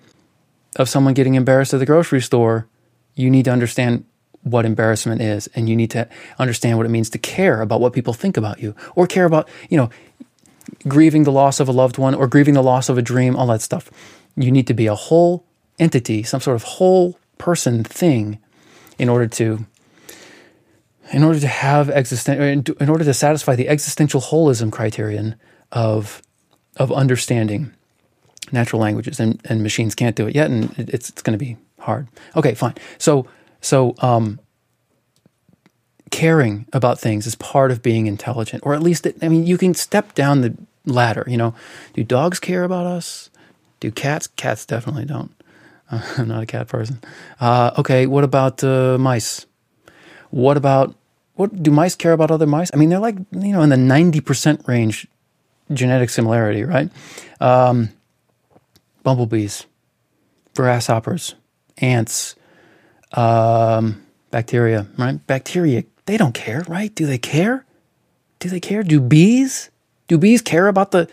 of 0.76 0.88
someone 0.88 1.14
getting 1.14 1.34
embarrassed 1.34 1.72
at 1.72 1.78
the 1.78 1.86
grocery 1.86 2.20
store, 2.20 2.66
you 3.14 3.30
need 3.30 3.44
to 3.46 3.52
understand 3.52 4.04
what 4.42 4.66
embarrassment 4.66 5.22
is 5.22 5.48
and 5.54 5.68
you 5.68 5.76
need 5.76 5.90
to 5.90 6.06
understand 6.38 6.76
what 6.76 6.84
it 6.84 6.90
means 6.90 7.08
to 7.08 7.18
care 7.18 7.62
about 7.62 7.80
what 7.80 7.94
people 7.94 8.12
think 8.12 8.36
about 8.36 8.60
you 8.60 8.74
or 8.94 9.06
care 9.06 9.24
about 9.24 9.48
you 9.70 9.76
know 9.78 9.88
grieving 10.86 11.24
the 11.24 11.32
loss 11.32 11.60
of 11.60 11.68
a 11.68 11.72
loved 11.72 11.98
one 11.98 12.14
or 12.14 12.26
grieving 12.26 12.54
the 12.54 12.62
loss 12.62 12.88
of 12.88 12.98
a 12.98 13.02
dream, 13.02 13.36
all 13.36 13.46
that 13.48 13.62
stuff. 13.62 13.90
You 14.36 14.50
need 14.50 14.66
to 14.66 14.74
be 14.74 14.86
a 14.86 14.94
whole 14.94 15.44
entity, 15.78 16.22
some 16.22 16.40
sort 16.40 16.56
of 16.56 16.62
whole 16.62 17.18
person 17.38 17.84
thing 17.84 18.38
in 18.98 19.08
order 19.08 19.26
to 19.26 19.66
in 21.12 21.22
order 21.22 21.38
to 21.38 21.46
have 21.46 21.88
existen- 21.88 22.64
in 22.80 22.88
order 22.88 23.04
to 23.04 23.14
satisfy 23.14 23.54
the 23.54 23.68
existential 23.68 24.20
holism 24.20 24.72
criterion 24.72 25.34
of 25.72 26.22
of 26.76 26.90
understanding 26.92 27.72
natural 28.52 28.80
languages 28.80 29.20
and, 29.20 29.40
and 29.44 29.62
machines 29.62 29.94
can't 29.94 30.16
do 30.16 30.26
it 30.26 30.34
yet 30.34 30.50
and 30.50 30.74
it's, 30.78 31.08
it's 31.10 31.22
going 31.22 31.38
to 31.38 31.44
be 31.44 31.56
hard 31.80 32.08
okay 32.36 32.54
fine 32.54 32.74
so 32.98 33.26
so 33.60 33.94
um, 34.00 34.38
caring 36.14 36.64
about 36.72 37.00
things 37.00 37.26
is 37.26 37.34
part 37.34 37.72
of 37.72 37.82
being 37.82 38.06
intelligent, 38.06 38.62
or 38.64 38.72
at 38.72 38.80
least, 38.80 39.04
it, 39.04 39.16
I 39.20 39.28
mean, 39.28 39.48
you 39.48 39.58
can 39.58 39.74
step 39.74 40.14
down 40.14 40.42
the 40.42 40.56
ladder. 40.86 41.24
You 41.26 41.36
know, 41.36 41.54
do 41.94 42.04
dogs 42.04 42.38
care 42.38 42.62
about 42.62 42.86
us? 42.86 43.30
Do 43.80 43.90
cats? 43.90 44.28
Cats 44.28 44.64
definitely 44.64 45.06
don't. 45.06 45.32
Uh, 45.90 46.02
I'm 46.18 46.28
not 46.28 46.44
a 46.44 46.46
cat 46.46 46.68
person. 46.68 47.00
Uh, 47.40 47.72
okay, 47.78 48.06
what 48.06 48.22
about 48.22 48.62
uh, 48.62 48.96
mice? 48.96 49.46
What 50.30 50.56
about 50.56 50.94
what 51.34 51.64
do 51.64 51.72
mice 51.72 51.96
care 51.96 52.12
about 52.12 52.30
other 52.30 52.46
mice? 52.46 52.70
I 52.72 52.76
mean, 52.76 52.90
they're 52.90 53.00
like 53.00 53.16
you 53.32 53.52
know 53.52 53.62
in 53.62 53.70
the 53.70 53.76
ninety 53.76 54.20
percent 54.20 54.62
range 54.68 55.08
genetic 55.72 56.10
similarity, 56.10 56.62
right? 56.62 56.90
Um, 57.40 57.88
bumblebees, 59.02 59.66
grasshoppers, 60.54 61.34
ants, 61.78 62.36
um, 63.14 64.00
bacteria, 64.30 64.86
right? 64.96 65.26
Bacteria, 65.26 65.82
they 66.06 66.16
don't 66.16 66.34
care, 66.34 66.64
right? 66.68 66.94
Do 66.94 67.06
they 67.06 67.18
care? 67.18 67.64
Do 68.38 68.48
they 68.48 68.60
care? 68.60 68.82
Do 68.82 69.00
bees? 69.00 69.70
Do 70.08 70.18
bees 70.18 70.42
care 70.42 70.68
about 70.68 70.90
the 70.90 71.08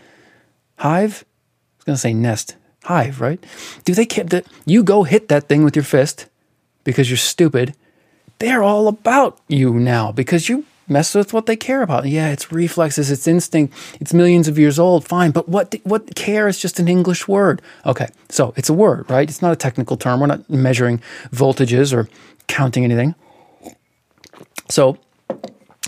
hive? 0.77 1.23
I 1.23 1.77
was 1.77 1.83
going 1.85 1.95
to 1.95 2.01
say 2.01 2.13
nest, 2.13 2.55
hive, 2.83 3.21
right? 3.21 3.43
Do 3.85 3.93
they 3.93 4.05
care 4.05 4.25
that 4.25 4.45
you 4.65 4.83
go 4.83 5.03
hit 5.03 5.29
that 5.29 5.47
thing 5.47 5.63
with 5.63 5.75
your 5.75 5.83
fist 5.83 6.27
because 6.83 7.09
you're 7.09 7.17
stupid? 7.17 7.75
They're 8.39 8.63
all 8.63 8.87
about 8.87 9.39
you 9.47 9.73
now 9.75 10.11
because 10.11 10.49
you 10.49 10.65
mess 10.87 11.15
with 11.15 11.31
what 11.31 11.45
they 11.45 11.55
care 11.55 11.81
about. 11.81 12.05
Yeah, 12.05 12.29
it's 12.29 12.51
reflexes, 12.51 13.09
it's 13.09 13.27
instinct, 13.27 13.73
it's 13.99 14.13
millions 14.13 14.47
of 14.47 14.59
years 14.59 14.77
old. 14.77 15.07
Fine, 15.07 15.31
but 15.31 15.47
what 15.47 15.75
what 15.83 16.15
care 16.15 16.47
is 16.47 16.59
just 16.59 16.79
an 16.79 16.87
English 16.87 17.27
word. 17.27 17.61
Okay, 17.85 18.07
so 18.29 18.53
it's 18.57 18.69
a 18.69 18.73
word, 18.73 19.09
right? 19.09 19.29
It's 19.29 19.41
not 19.41 19.53
a 19.53 19.55
technical 19.55 19.95
term. 19.95 20.19
We're 20.19 20.27
not 20.27 20.49
measuring 20.49 21.01
voltages 21.31 21.93
or 21.93 22.09
counting 22.47 22.83
anything. 22.83 23.15
So 24.71 24.97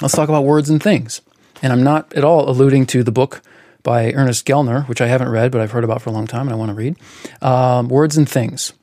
let's 0.02 0.13
talk 0.13 0.30
about 0.30 0.44
words 0.44 0.70
and 0.70 0.84
things. 0.84 1.22
And 1.62 1.72
I'm 1.72 1.84
not 1.84 2.13
at 2.13 2.24
all 2.24 2.50
alluding 2.50 2.86
to 2.88 3.04
the 3.04 3.12
book 3.12 3.42
by 3.82 4.12
Ernest 4.12 4.46
Gellner, 4.46 4.88
which 4.90 5.00
I 5.00 5.08
haven't 5.08 5.30
read, 5.30 5.52
but 5.52 5.62
I've 5.62 5.72
heard 5.72 5.86
about 5.86 6.02
for 6.02 6.10
a 6.10 6.13
long 6.13 6.28
time 6.28 6.48
and 6.48 6.52
I 6.52 6.56
want 6.56 6.70
to 6.70 6.75
read. 6.75 6.98
Um, 7.42 7.88
words 7.88 8.18
and 8.18 8.28
things. 8.28 8.74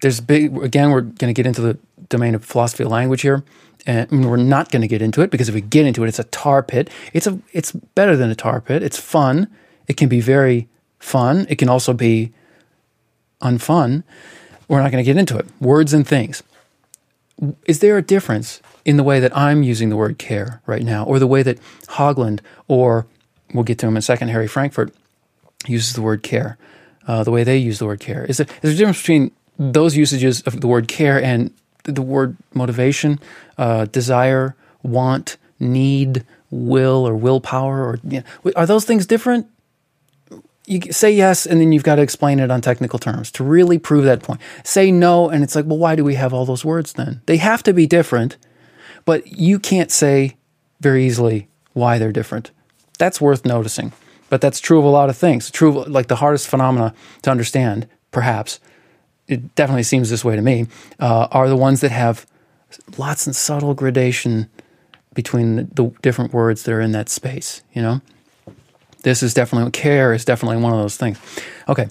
There's 0.00 0.20
big, 0.20 0.56
again, 0.58 0.90
we're 0.90 1.02
going 1.02 1.32
to 1.32 1.34
get 1.34 1.46
into 1.46 1.60
the 1.60 1.78
domain 2.08 2.34
of 2.34 2.44
philosophy 2.44 2.84
of 2.84 2.90
language 2.90 3.22
here. 3.22 3.44
And 3.86 4.30
we're 4.30 4.38
not 4.38 4.70
going 4.70 4.80
to 4.80 4.88
get 4.88 5.02
into 5.02 5.20
it 5.20 5.30
because 5.30 5.50
if 5.50 5.54
we 5.54 5.60
get 5.60 5.84
into 5.84 6.04
it, 6.04 6.08
it's 6.08 6.18
a 6.18 6.24
tar 6.24 6.62
pit. 6.62 6.88
It's 7.12 7.26
a, 7.26 7.38
it's 7.52 7.72
better 7.72 8.16
than 8.16 8.30
a 8.30 8.34
tar 8.34 8.62
pit. 8.62 8.82
It's 8.82 8.98
fun. 8.98 9.48
It 9.88 9.98
can 9.98 10.08
be 10.08 10.22
very 10.22 10.68
fun. 10.98 11.46
It 11.50 11.56
can 11.56 11.68
also 11.68 11.92
be 11.92 12.32
unfun. 13.42 14.04
We're 14.68 14.80
not 14.80 14.90
going 14.90 15.04
to 15.04 15.06
get 15.06 15.18
into 15.18 15.36
it. 15.36 15.46
Words 15.60 15.92
and 15.92 16.08
things. 16.08 16.42
Is 17.66 17.80
there 17.80 17.96
a 17.96 18.02
difference 18.02 18.60
in 18.84 18.96
the 18.96 19.02
way 19.02 19.20
that 19.20 19.36
I'm 19.36 19.62
using 19.62 19.88
the 19.88 19.96
word 19.96 20.18
care 20.18 20.60
right 20.66 20.82
now, 20.82 21.04
or 21.04 21.18
the 21.18 21.26
way 21.26 21.42
that 21.42 21.58
Haugeland, 21.88 22.40
or 22.68 23.06
we'll 23.52 23.64
get 23.64 23.78
to 23.78 23.86
him 23.86 23.94
in 23.94 23.98
a 23.98 24.02
second, 24.02 24.28
Harry 24.28 24.46
Frankfurt, 24.46 24.94
uses 25.66 25.94
the 25.94 26.02
word 26.02 26.22
care, 26.22 26.58
uh, 27.06 27.24
the 27.24 27.30
way 27.30 27.44
they 27.44 27.56
use 27.56 27.78
the 27.78 27.86
word 27.86 28.00
care? 28.00 28.24
Is 28.24 28.36
there, 28.38 28.46
is 28.46 28.62
there 28.62 28.72
a 28.72 28.76
difference 28.76 29.00
between 29.00 29.30
those 29.58 29.96
usages 29.96 30.42
of 30.42 30.60
the 30.60 30.66
word 30.66 30.88
care 30.88 31.22
and 31.22 31.52
the 31.84 32.02
word 32.02 32.36
motivation, 32.54 33.18
uh, 33.58 33.86
desire, 33.86 34.54
want, 34.82 35.36
need, 35.58 36.24
will, 36.50 37.06
or 37.06 37.14
willpower? 37.14 37.84
Or 37.84 37.98
you 38.04 38.22
know, 38.44 38.52
are 38.56 38.66
those 38.66 38.84
things 38.84 39.06
different? 39.06 39.46
You 40.66 40.80
say 40.92 41.10
yes 41.10 41.46
and 41.46 41.60
then 41.60 41.72
you've 41.72 41.82
got 41.82 41.96
to 41.96 42.02
explain 42.02 42.40
it 42.40 42.50
on 42.50 42.60
technical 42.60 42.98
terms 42.98 43.30
to 43.32 43.44
really 43.44 43.78
prove 43.78 44.04
that 44.04 44.22
point. 44.22 44.40
Say 44.64 44.90
no 44.90 45.28
and 45.28 45.44
it's 45.44 45.54
like, 45.54 45.66
well, 45.66 45.78
why 45.78 45.94
do 45.94 46.04
we 46.04 46.14
have 46.14 46.32
all 46.32 46.46
those 46.46 46.64
words 46.64 46.94
then? 46.94 47.20
They 47.26 47.36
have 47.36 47.62
to 47.64 47.72
be 47.72 47.86
different, 47.86 48.36
but 49.04 49.26
you 49.26 49.58
can't 49.58 49.90
say 49.90 50.36
very 50.80 51.04
easily 51.04 51.48
why 51.72 51.98
they're 51.98 52.12
different. 52.12 52.50
That's 52.98 53.20
worth 53.20 53.44
noticing. 53.44 53.92
But 54.30 54.40
that's 54.40 54.60
true 54.60 54.78
of 54.78 54.84
a 54.84 54.88
lot 54.88 55.10
of 55.10 55.16
things. 55.16 55.50
True 55.50 55.80
of 55.80 55.88
like 55.88 56.08
the 56.08 56.16
hardest 56.16 56.48
phenomena 56.48 56.94
to 57.22 57.30
understand, 57.30 57.86
perhaps, 58.10 58.58
it 59.28 59.54
definitely 59.54 59.82
seems 59.82 60.10
this 60.10 60.24
way 60.24 60.36
to 60.36 60.42
me, 60.42 60.66
uh, 60.98 61.28
are 61.30 61.48
the 61.48 61.56
ones 61.56 61.80
that 61.82 61.90
have 61.90 62.26
lots 62.98 63.26
and 63.26 63.36
subtle 63.36 63.74
gradation 63.74 64.48
between 65.12 65.56
the, 65.56 65.64
the 65.74 65.92
different 66.02 66.32
words 66.32 66.64
that 66.64 66.72
are 66.72 66.80
in 66.80 66.92
that 66.92 67.08
space, 67.08 67.62
you 67.72 67.82
know? 67.82 68.00
This 69.04 69.22
is 69.22 69.34
definitely 69.34 69.70
care 69.70 70.14
is 70.14 70.24
definitely 70.24 70.56
one 70.56 70.72
of 70.72 70.78
those 70.78 70.96
things. 70.96 71.18
Okay, 71.68 71.88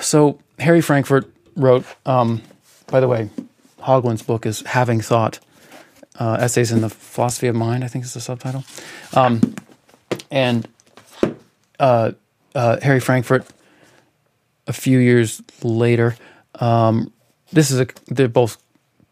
so 0.00 0.38
Harry 0.58 0.82
Frankfurt 0.82 1.28
wrote. 1.56 1.86
Um, 2.04 2.42
by 2.88 3.00
the 3.00 3.08
way, 3.08 3.30
Haugeland's 3.80 4.22
book 4.22 4.44
is 4.44 4.60
"Having 4.60 5.00
Thought: 5.00 5.40
uh, 6.20 6.36
Essays 6.38 6.72
in 6.72 6.82
the 6.82 6.90
Philosophy 6.90 7.48
of 7.48 7.56
Mind." 7.56 7.84
I 7.84 7.88
think 7.88 8.04
is 8.04 8.12
the 8.12 8.20
subtitle. 8.20 8.64
Um, 9.14 9.40
and 10.30 10.68
uh, 11.80 12.12
uh, 12.54 12.78
Harry 12.82 13.00
Frankfurt, 13.00 13.46
a 14.66 14.74
few 14.74 14.98
years 14.98 15.40
later, 15.62 16.16
um, 16.60 17.10
this 17.50 17.70
is 17.70 17.80
a. 17.80 17.86
They're 18.08 18.28
both 18.28 18.61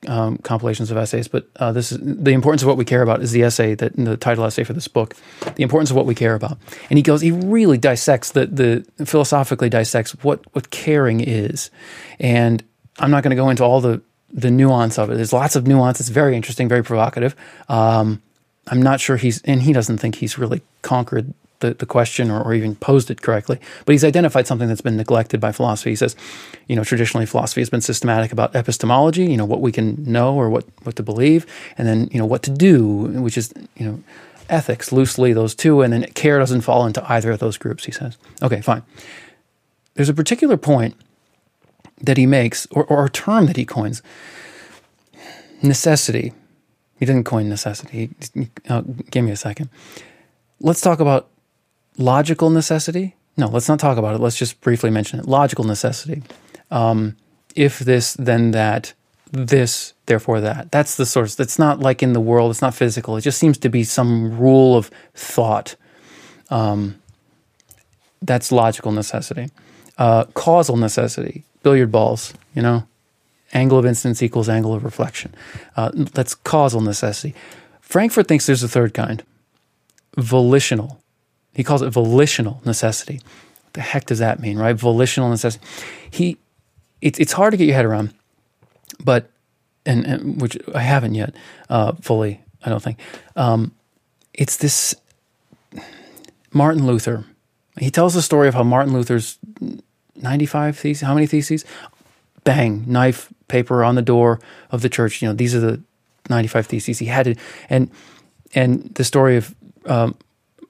um, 0.07 0.39
compilations 0.39 0.91
of 0.91 0.97
essays, 0.97 1.29
but 1.29 1.49
uh, 1.57 1.73
this 1.73 1.93
is 1.93 1.99
the 2.01 2.33
importance 2.33 2.63
of 2.63 2.69
what 2.69 2.77
we 2.77 2.85
care 2.85 3.03
about 3.03 3.23
is 3.23 3.33
the 3.33 3.43
essay 3.43 3.75
that 3.75 3.95
the 3.97 4.17
title 4.17 4.45
essay 4.45 4.65
for 4.65 4.73
this 4.73 4.89
book, 4.89 5.15
the 5.57 5.63
importance 5.63 5.91
of 5.91 5.97
what 5.97 6.07
we 6.07 6.15
care 6.15 6.35
about. 6.35 6.59
And 6.89 6.99
he 6.99 7.03
goes, 7.03 7.21
he 7.21 7.31
really 7.31 7.79
dissects 7.79 8.33
the 8.33 8.47
the 8.47 9.05
philosophically 9.05 9.69
dissects 9.69 10.13
what 10.23 10.41
what 10.55 10.71
caring 10.71 11.21
is, 11.21 11.71
and 12.19 12.63
I'm 12.99 13.11
not 13.11 13.23
going 13.23 13.31
to 13.31 13.43
go 13.43 13.51
into 13.51 13.65
all 13.65 13.81
the 13.81 14.01
the 14.33 14.51
nuance 14.51 14.99
of 14.99 15.11
it. 15.11 15.17
There's 15.17 15.33
lots 15.33 15.57
of 15.57 15.67
nuance. 15.67 16.01
It's 16.01 16.09
very 16.09 16.37
interesting, 16.37 16.69
very 16.69 16.85
provocative. 16.85 17.35
Um, 17.69 18.23
I'm 18.69 18.83
not 18.83 19.01
sure 19.01 19.17
he's, 19.17 19.43
and 19.43 19.63
he 19.63 19.73
doesn't 19.73 19.99
think 19.99 20.15
he's 20.15 20.39
really 20.39 20.63
conquered 20.83 21.35
the, 21.61 21.75
the 21.75 21.87
question 21.87 22.31
or, 22.31 22.43
or, 22.43 22.53
even 22.55 22.75
posed 22.75 23.11
it 23.11 23.23
correctly. 23.23 23.59
But 23.85 23.93
he's 23.93 24.05
identified 24.05 24.47
something 24.47 24.69
that's 24.69 24.81
been 24.81 24.97
neglected 24.97 25.41
by 25.41 25.53
philosophy. 25.53 25.91
He 25.91 25.97
says, 25.97 26.17
you 26.67 26.77
know, 26.77 26.85
traditionally 26.85 27.27
philosophy 27.27 27.61
has 27.61 27.71
been 27.71 27.81
systematic 27.81 28.33
about 28.33 28.55
epistemology, 28.55 29.27
you 29.27 29.37
know, 29.37 29.45
what 29.45 29.61
we 29.61 29.73
can 29.73 30.03
know 30.05 30.35
or 30.35 30.51
what, 30.51 30.67
what 30.83 30.97
to 30.97 31.03
believe, 31.03 31.47
and 31.79 31.87
then, 31.87 32.09
you 32.11 32.19
know, 32.19 32.27
what 32.27 32.43
to 32.45 32.51
do, 32.51 32.87
which 33.21 33.39
is, 33.39 33.53
you 33.77 33.87
know, 33.87 34.03
ethics, 34.49 34.93
loosely 34.93 35.33
those 35.33 35.55
two, 35.55 35.81
and 35.81 35.93
then 35.93 36.05
care 36.13 36.39
doesn't 36.39 36.63
fall 36.63 36.87
into 36.87 37.03
either 37.11 37.31
of 37.31 37.39
those 37.39 37.57
groups, 37.57 37.85
he 37.85 37.93
says. 37.93 38.19
Okay, 38.43 38.61
fine. 38.61 38.83
There's 39.95 40.09
a 40.09 40.15
particular 40.15 40.57
point 40.57 40.97
that 42.01 42.17
he 42.17 42.27
makes, 42.27 42.67
or, 42.71 42.85
or 42.85 43.07
a 43.07 43.11
term 43.11 43.47
that 43.47 43.57
he 43.57 43.65
coins 43.65 44.03
necessity. 45.63 46.33
He 46.99 47.07
didn't 47.07 47.25
coin 47.25 47.49
necessity. 47.49 48.11
He, 48.35 48.51
uh, 48.69 48.83
give 49.11 49.25
me 49.25 49.31
a 49.31 49.37
second. 49.37 49.71
Let's 50.61 50.81
talk 50.81 51.01
about 51.01 51.29
logical 51.97 52.51
necessity. 52.51 53.17
No, 53.37 53.49
let's 53.49 53.69
not 53.69 53.79
talk 53.79 53.99
about 53.99 54.15
it. 54.15 54.21
Let's 54.21 54.37
just 54.37 54.61
briefly 54.61 54.91
mention 54.91 55.19
it. 55.19 55.27
Logical 55.27 55.65
necessity. 55.65 56.23
Um, 56.71 57.17
if 57.55 57.79
this, 57.79 58.15
then 58.15 58.51
that. 58.53 58.93
This, 59.33 59.95
therefore 60.07 60.41
that. 60.41 60.73
That's 60.73 60.97
the 60.97 61.07
source. 61.07 61.37
That's 61.37 61.59
not 61.59 61.79
like 61.79 62.03
in 62.03 62.13
the 62.13 62.21
world. 62.21 62.51
It's 62.51 62.63
not 62.63 62.75
physical. 62.75 63.17
It 63.17 63.21
just 63.21 63.39
seems 63.39 63.59
to 63.59 63.69
be 63.69 63.85
some 63.85 64.37
rule 64.39 64.77
of 64.77 64.91
thought. 65.15 65.77
Um, 66.51 67.01
that's 68.21 68.51
logical 68.51 68.91
necessity. 68.91 69.51
Uh, 69.99 70.25
causal 70.35 70.77
necessity. 70.77 71.45
Billiard 71.63 71.93
balls. 71.93 72.35
You 72.55 72.63
know, 72.63 72.89
angle 73.53 73.79
of 73.79 73.87
incidence 73.87 74.23
equals 74.23 74.49
angle 74.49 74.75
of 74.75 74.85
reflection. 74.85 75.33
Uh, 75.77 75.91
that's 75.95 76.35
causal 76.35 76.81
necessity. 76.81 77.35
Frankfurt 77.81 78.27
thinks 78.27 78.47
there's 78.47 78.63
a 78.63 78.69
third 78.69 78.95
kind. 78.95 79.23
Volitional 80.17 81.00
he 81.55 81.65
calls 81.65 81.83
it 81.83 81.91
volitional 81.91 82.61
necessity. 82.65 83.21
What 83.65 83.73
the 83.73 83.81
heck 83.81 84.07
does 84.07 84.19
that 84.19 84.41
mean, 84.41 84.59
right? 84.59 84.77
Volitional 84.77 85.31
necessity. 85.31 85.65
He, 86.11 86.37
it's 87.01 87.19
it's 87.19 87.33
hard 87.33 87.53
to 87.53 87.57
get 87.57 87.67
your 87.67 87.77
head 87.77 87.85
around, 87.85 88.13
but 89.03 89.31
and, 89.87 90.05
and 90.07 90.41
which 90.41 90.59
I 90.75 90.81
haven't 90.81 91.15
yet 91.15 91.35
uh, 91.69 91.93
fully. 92.01 92.41
I 92.65 92.69
don't 92.69 92.83
think. 92.83 92.99
Um, 93.37 93.73
it's 94.35 94.57
this 94.57 94.95
Martin 96.53 96.87
Luther. 96.87 97.25
He 97.79 97.91
tells 97.91 98.15
the 98.15 98.23
story 98.23 98.49
of 98.49 98.55
how 98.55 98.63
Martin 98.63 98.93
Luther's 98.93 99.39
ninety-five 100.15 100.79
theses. 100.79 101.07
How 101.07 101.15
many 101.15 101.27
theses? 101.27 101.65
Bang! 102.45 102.85
Knife, 102.87 103.33
paper 103.49 103.85
on 103.85 103.95
the 103.95 104.03
door 104.03 104.41
of 104.71 104.83
the 104.83 104.89
church. 104.89 105.23
You 105.23 105.29
know, 105.29 105.35
these 105.35 105.55
are 105.55 105.61
the 105.61 105.81
ninety-five 106.29 106.67
theses 106.67 106.99
he 106.99 107.07
had 107.07 107.25
to, 107.25 107.35
and 107.71 107.91
and 108.55 108.95
the 108.95 109.05
story 109.05 109.37
of 109.37 109.55
um, 109.87 110.15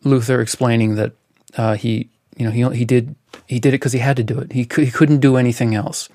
Luther 0.04 0.40
explaining 0.40 0.94
that 0.96 1.12
uh, 1.56 1.74
he, 1.74 2.08
you 2.36 2.44
know, 2.44 2.50
he 2.50 2.78
he 2.78 2.84
did 2.84 3.14
he 3.46 3.58
did 3.58 3.70
it 3.70 3.78
because 3.78 3.92
he 3.92 3.98
had 3.98 4.16
to 4.16 4.22
do 4.22 4.38
it. 4.38 4.52
He 4.52 4.60
he 4.76 4.90
couldn't 4.90 5.18
do 5.20 5.36
anything 5.36 5.74
else. 5.74 6.08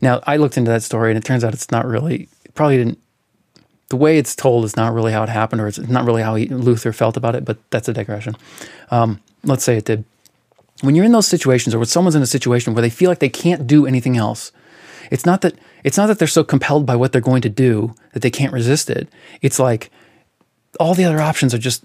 Now 0.00 0.20
I 0.26 0.36
looked 0.36 0.56
into 0.56 0.70
that 0.70 0.82
story, 0.82 1.10
and 1.10 1.18
it 1.18 1.24
turns 1.24 1.44
out 1.44 1.54
it's 1.54 1.70
not 1.70 1.86
really 1.86 2.28
probably 2.54 2.78
didn't. 2.78 2.98
The 3.88 3.96
way 3.96 4.18
it's 4.18 4.36
told 4.36 4.64
is 4.64 4.76
not 4.76 4.94
really 4.94 5.12
how 5.12 5.22
it 5.24 5.28
happened, 5.28 5.60
or 5.60 5.66
it's 5.66 5.78
not 5.78 6.04
really 6.04 6.22
how 6.22 6.36
he, 6.36 6.46
Luther 6.46 6.92
felt 6.92 7.16
about 7.16 7.34
it. 7.34 7.44
But 7.44 7.58
that's 7.70 7.88
a 7.88 7.92
digression. 7.92 8.36
Um, 8.90 9.20
let's 9.44 9.64
say 9.64 9.76
it 9.76 9.84
did. 9.84 10.04
When 10.82 10.94
you're 10.94 11.04
in 11.04 11.12
those 11.12 11.26
situations, 11.26 11.74
or 11.74 11.78
when 11.78 11.86
someone's 11.86 12.14
in 12.14 12.22
a 12.22 12.26
situation 12.26 12.72
where 12.72 12.82
they 12.82 12.90
feel 12.90 13.10
like 13.10 13.18
they 13.18 13.28
can't 13.28 13.66
do 13.66 13.86
anything 13.86 14.16
else, 14.16 14.52
it's 15.10 15.26
not 15.26 15.40
that 15.42 15.54
it's 15.84 15.96
not 15.96 16.06
that 16.06 16.18
they're 16.18 16.28
so 16.28 16.44
compelled 16.44 16.86
by 16.86 16.96
what 16.96 17.12
they're 17.12 17.20
going 17.20 17.42
to 17.42 17.48
do 17.48 17.94
that 18.12 18.20
they 18.20 18.30
can't 18.30 18.52
resist 18.52 18.90
it. 18.90 19.08
It's 19.42 19.58
like 19.58 19.90
all 20.78 20.94
the 20.94 21.04
other 21.04 21.20
options 21.20 21.52
are 21.52 21.58
just 21.58 21.82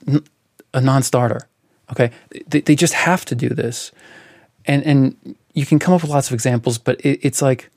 a 0.75 0.82
non-starter. 0.82 1.48
Okay, 1.91 2.12
they, 2.48 2.62
they 2.62 2.75
just 2.75 2.94
have 2.94 3.25
to 3.25 3.36
do 3.36 3.50
this, 3.50 3.91
and 4.65 4.84
and 4.84 5.36
you 5.53 5.65
can 5.65 5.79
come 5.79 5.94
up 5.94 6.01
with 6.01 6.12
lots 6.12 6.27
of 6.27 6.34
examples, 6.34 6.77
but 6.77 7.00
it, 7.01 7.20
it's 7.24 7.41
like 7.41 7.70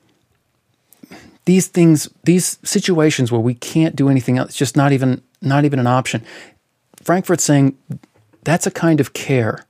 these 1.45 1.67
things, 1.67 2.09
these 2.23 2.59
situations 2.63 3.31
where 3.31 3.41
we 3.41 3.55
can't 3.55 3.95
do 3.95 4.09
anything 4.09 4.37
else, 4.37 4.49
it's 4.49 4.57
just 4.57 4.75
not 4.75 4.91
even 4.91 5.21
not 5.41 5.65
even 5.65 5.79
an 5.79 5.87
option. 5.87 6.23
Frankfurt's 7.01 7.43
saying 7.43 7.77
that's 8.43 8.67
a 8.67 8.71
kind 8.71 8.99
of 8.99 9.13
care. 9.13 9.65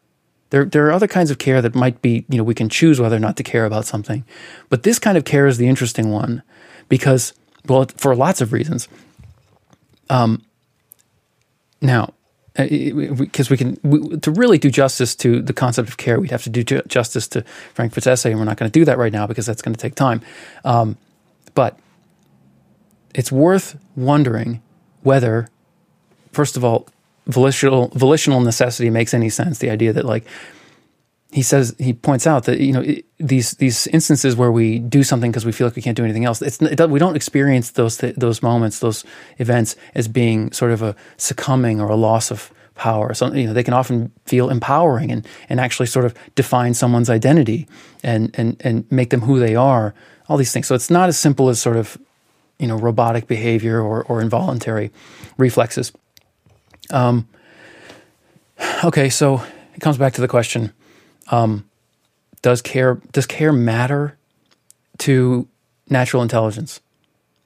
There, 0.50 0.66
there 0.66 0.88
are 0.88 0.92
other 0.92 1.08
kinds 1.08 1.30
of 1.30 1.38
care 1.38 1.62
that 1.62 1.76
might 1.76 2.02
be, 2.02 2.26
you 2.28 2.38
know, 2.38 2.44
we 2.44 2.56
can 2.56 2.70
choose 2.70 3.00
whether 3.00 3.16
or 3.16 3.20
not 3.20 3.38
to 3.38 3.44
care 3.44 3.66
about 3.66 3.86
something. 3.86 4.26
But 4.70 4.82
this 4.82 4.98
kind 4.98 5.18
of 5.18 5.26
care 5.26 5.46
is 5.46 5.58
the 5.58 5.68
interesting 5.68 6.10
one 6.10 6.42
because, 6.88 7.34
well, 7.68 7.86
for 7.98 8.16
lots 8.16 8.42
of 8.42 8.52
reasons. 8.52 8.88
Um, 10.10 10.44
now, 11.82 12.14
because 12.68 13.50
uh, 13.50 13.52
we 13.52 13.58
can 13.58 13.80
we, 13.84 14.18
to 14.18 14.32
really 14.32 14.58
do 14.58 14.70
justice 14.70 15.16
to 15.16 15.42
the 15.42 15.54
concept 15.54 15.88
of 15.88 15.98
care, 15.98 16.20
we'd 16.20 16.32
have 16.32 16.44
to 16.44 16.50
do 16.50 16.64
justice 16.64 17.28
to 17.30 17.44
Frankfurt's 17.74 18.08
essay, 18.08 18.32
and 18.32 18.40
we're 18.40 18.46
not 18.46 18.58
going 18.58 18.70
to 18.70 18.80
do 18.80 18.86
that 18.86 18.98
right 18.98 19.14
now 19.14 19.26
because 19.28 19.46
that's 19.46 19.62
going 19.62 19.74
to 19.74 19.80
take 19.80 19.96
time. 19.96 20.22
Um, 20.66 20.98
but 21.56 21.80
it's 23.16 23.32
worth 23.32 23.80
wondering 23.96 24.62
whether, 25.04 25.50
first 26.32 26.58
of 26.58 26.66
all, 26.66 26.88
volitional 27.28 27.90
volitional 27.90 28.42
necessity 28.42 28.90
makes 28.90 29.14
any 29.14 29.30
sense. 29.30 29.60
The 29.60 29.70
idea 29.70 29.94
that 29.94 30.06
like 30.06 30.26
he 31.32 31.44
says 31.44 31.76
he 31.78 31.94
points 31.94 32.26
out 32.26 32.46
that 32.46 32.60
you 32.60 32.74
know 32.74 32.82
it, 32.82 33.06
these 33.20 33.52
these 33.52 33.86
instances 33.88 34.36
where 34.36 34.52
we 34.52 34.80
do 34.80 35.04
something 35.04 35.32
because 35.32 35.46
we 35.46 35.52
feel 35.52 35.68
like 35.68 35.76
we 35.76 35.82
can't 35.82 35.98
do 35.98 36.04
anything 36.04 36.26
else. 36.26 36.42
It's 36.42 36.62
it, 36.62 36.90
we 36.90 37.00
don't 37.00 37.16
experience 37.16 37.72
those 37.72 37.98
th- 37.98 38.16
those 38.16 38.42
moments, 38.42 38.80
those 38.80 39.06
events 39.38 39.76
as 39.94 40.08
being 40.08 40.52
sort 40.52 40.72
of 40.72 40.82
a 40.82 40.96
succumbing 41.18 41.80
or 41.80 41.90
a 41.90 41.96
loss 41.96 42.32
of 42.32 42.52
power. 42.76 43.14
So 43.14 43.32
you 43.34 43.46
know 43.46 43.54
they 43.54 43.64
can 43.64 43.76
often 43.76 44.12
feel 44.26 44.50
empowering 44.50 45.12
and 45.12 45.28
and 45.50 45.60
actually 45.60 45.86
sort 45.86 46.06
of 46.06 46.16
define 46.34 46.74
someone's 46.74 47.10
identity 47.10 47.68
and 48.04 48.32
and 48.34 48.58
and 48.62 48.92
make 48.92 49.12
them 49.12 49.22
who 49.22 49.40
they 49.40 49.56
are. 49.56 49.94
All 50.28 50.38
these 50.38 50.52
things. 50.52 50.68
So 50.68 50.76
it's 50.76 50.90
not 50.90 51.10
as 51.10 51.18
simple 51.18 51.50
as 51.50 51.60
sort 51.60 51.78
of 51.78 51.98
you 52.58 52.68
know 52.68 52.78
robotic 52.78 53.28
behavior 53.28 53.80
or 53.80 54.04
or 54.06 54.20
involuntary 54.22 54.92
reflexes. 55.38 55.92
Um, 56.92 57.28
okay, 58.84 59.10
so 59.10 59.44
it 59.76 59.82
comes 59.82 59.98
back 60.00 60.14
to 60.14 60.22
the 60.22 60.28
question: 60.28 60.74
um, 61.30 61.70
Does 62.42 62.62
care 62.62 63.02
does 63.12 63.26
care 63.26 63.54
matter 63.54 64.18
to 65.00 65.48
natural 65.90 66.24
intelligence? 66.24 66.82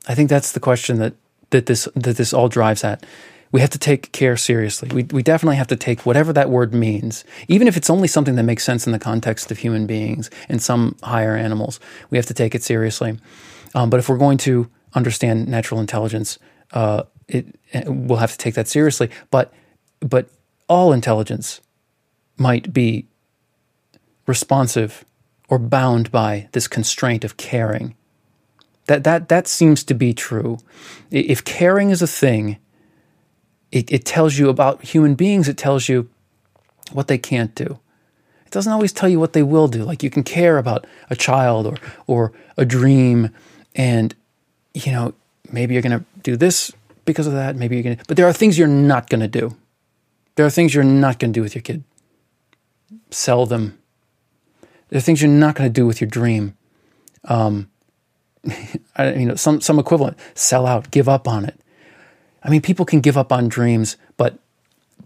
I 0.07 0.15
think 0.15 0.29
that's 0.29 0.51
the 0.51 0.59
question 0.59 0.99
that 0.99 1.13
that 1.49 1.65
this 1.65 1.87
that 1.95 2.17
this 2.17 2.33
all 2.33 2.49
drives 2.49 2.83
at. 2.83 3.05
We 3.51 3.61
have 3.61 3.69
to 3.69 3.79
take 3.79 4.11
care 4.11 4.35
seriously. 4.37 4.89
We 4.93 5.03
we 5.03 5.23
definitely 5.23 5.57
have 5.57 5.67
to 5.67 5.75
take 5.75 6.05
whatever 6.05 6.33
that 6.33 6.49
word 6.49 6.73
means, 6.73 7.23
even 7.47 7.67
if 7.67 7.77
it's 7.77 7.89
only 7.89 8.07
something 8.07 8.35
that 8.35 8.43
makes 8.43 8.63
sense 8.63 8.87
in 8.87 8.93
the 8.93 8.99
context 8.99 9.51
of 9.51 9.59
human 9.59 9.85
beings 9.85 10.29
and 10.49 10.61
some 10.61 10.95
higher 11.03 11.35
animals. 11.35 11.79
We 12.09 12.17
have 12.17 12.25
to 12.27 12.33
take 12.33 12.55
it 12.55 12.63
seriously. 12.63 13.19
Um, 13.75 13.89
but 13.89 13.99
if 13.99 14.09
we're 14.09 14.17
going 14.17 14.39
to 14.39 14.69
understand 14.95 15.47
natural 15.47 15.79
intelligence, 15.79 16.39
uh, 16.71 17.03
it, 17.27 17.45
we'll 17.85 18.19
have 18.19 18.31
to 18.31 18.37
take 18.37 18.55
that 18.55 18.67
seriously. 18.67 19.09
But 19.29 19.53
but 19.99 20.29
all 20.67 20.93
intelligence 20.93 21.61
might 22.37 22.73
be 22.73 23.05
responsive 24.25 25.05
or 25.49 25.59
bound 25.59 26.11
by 26.11 26.49
this 26.51 26.67
constraint 26.67 27.23
of 27.23 27.37
caring. 27.37 27.95
That 28.85 29.03
that 29.03 29.29
that 29.29 29.47
seems 29.47 29.83
to 29.85 29.93
be 29.93 30.13
true. 30.13 30.57
If 31.11 31.43
caring 31.43 31.89
is 31.89 32.01
a 32.01 32.07
thing, 32.07 32.57
it, 33.71 33.91
it 33.91 34.05
tells 34.05 34.37
you 34.37 34.49
about 34.49 34.83
human 34.83 35.15
beings. 35.15 35.47
It 35.47 35.57
tells 35.57 35.87
you 35.87 36.09
what 36.91 37.07
they 37.07 37.17
can't 37.17 37.55
do. 37.55 37.79
It 38.45 38.51
doesn't 38.51 38.71
always 38.71 38.93
tell 38.93 39.09
you 39.09 39.19
what 39.19 39.33
they 39.33 39.43
will 39.43 39.67
do. 39.67 39.83
Like 39.83 40.03
you 40.03 40.09
can 40.09 40.23
care 40.23 40.57
about 40.57 40.85
a 41.09 41.15
child 41.15 41.65
or 41.65 41.77
or 42.07 42.33
a 42.57 42.65
dream, 42.65 43.29
and 43.75 44.13
you 44.73 44.91
know 44.91 45.13
maybe 45.51 45.73
you're 45.73 45.83
going 45.83 45.99
to 45.99 46.05
do 46.21 46.35
this 46.35 46.71
because 47.05 47.27
of 47.27 47.33
that. 47.33 47.55
Maybe 47.55 47.75
you're 47.75 47.83
going 47.83 47.97
to, 47.97 48.03
but 48.07 48.17
there 48.17 48.27
are 48.27 48.33
things 48.33 48.57
you're 48.57 48.67
not 48.67 49.09
going 49.09 49.21
to 49.21 49.27
do. 49.27 49.55
There 50.35 50.45
are 50.45 50.49
things 50.49 50.73
you're 50.73 50.83
not 50.83 51.19
going 51.19 51.31
to 51.31 51.37
do 51.37 51.43
with 51.43 51.55
your 51.55 51.61
kid. 51.61 51.83
Sell 53.11 53.45
them. 53.45 53.77
There 54.89 54.97
are 54.97 55.01
things 55.01 55.21
you're 55.21 55.31
not 55.31 55.55
going 55.55 55.69
to 55.69 55.73
do 55.73 55.85
with 55.85 56.01
your 56.01 56.09
dream. 56.09 56.55
Um, 57.25 57.69
I, 58.95 59.13
you 59.13 59.25
know, 59.25 59.35
some 59.35 59.61
some 59.61 59.79
equivalent. 59.79 60.17
Sell 60.35 60.65
out. 60.65 60.91
Give 60.91 61.09
up 61.09 61.27
on 61.27 61.45
it. 61.45 61.59
I 62.43 62.49
mean, 62.49 62.61
people 62.61 62.85
can 62.85 62.99
give 62.99 63.17
up 63.17 63.31
on 63.31 63.47
dreams, 63.47 63.97
but 64.17 64.37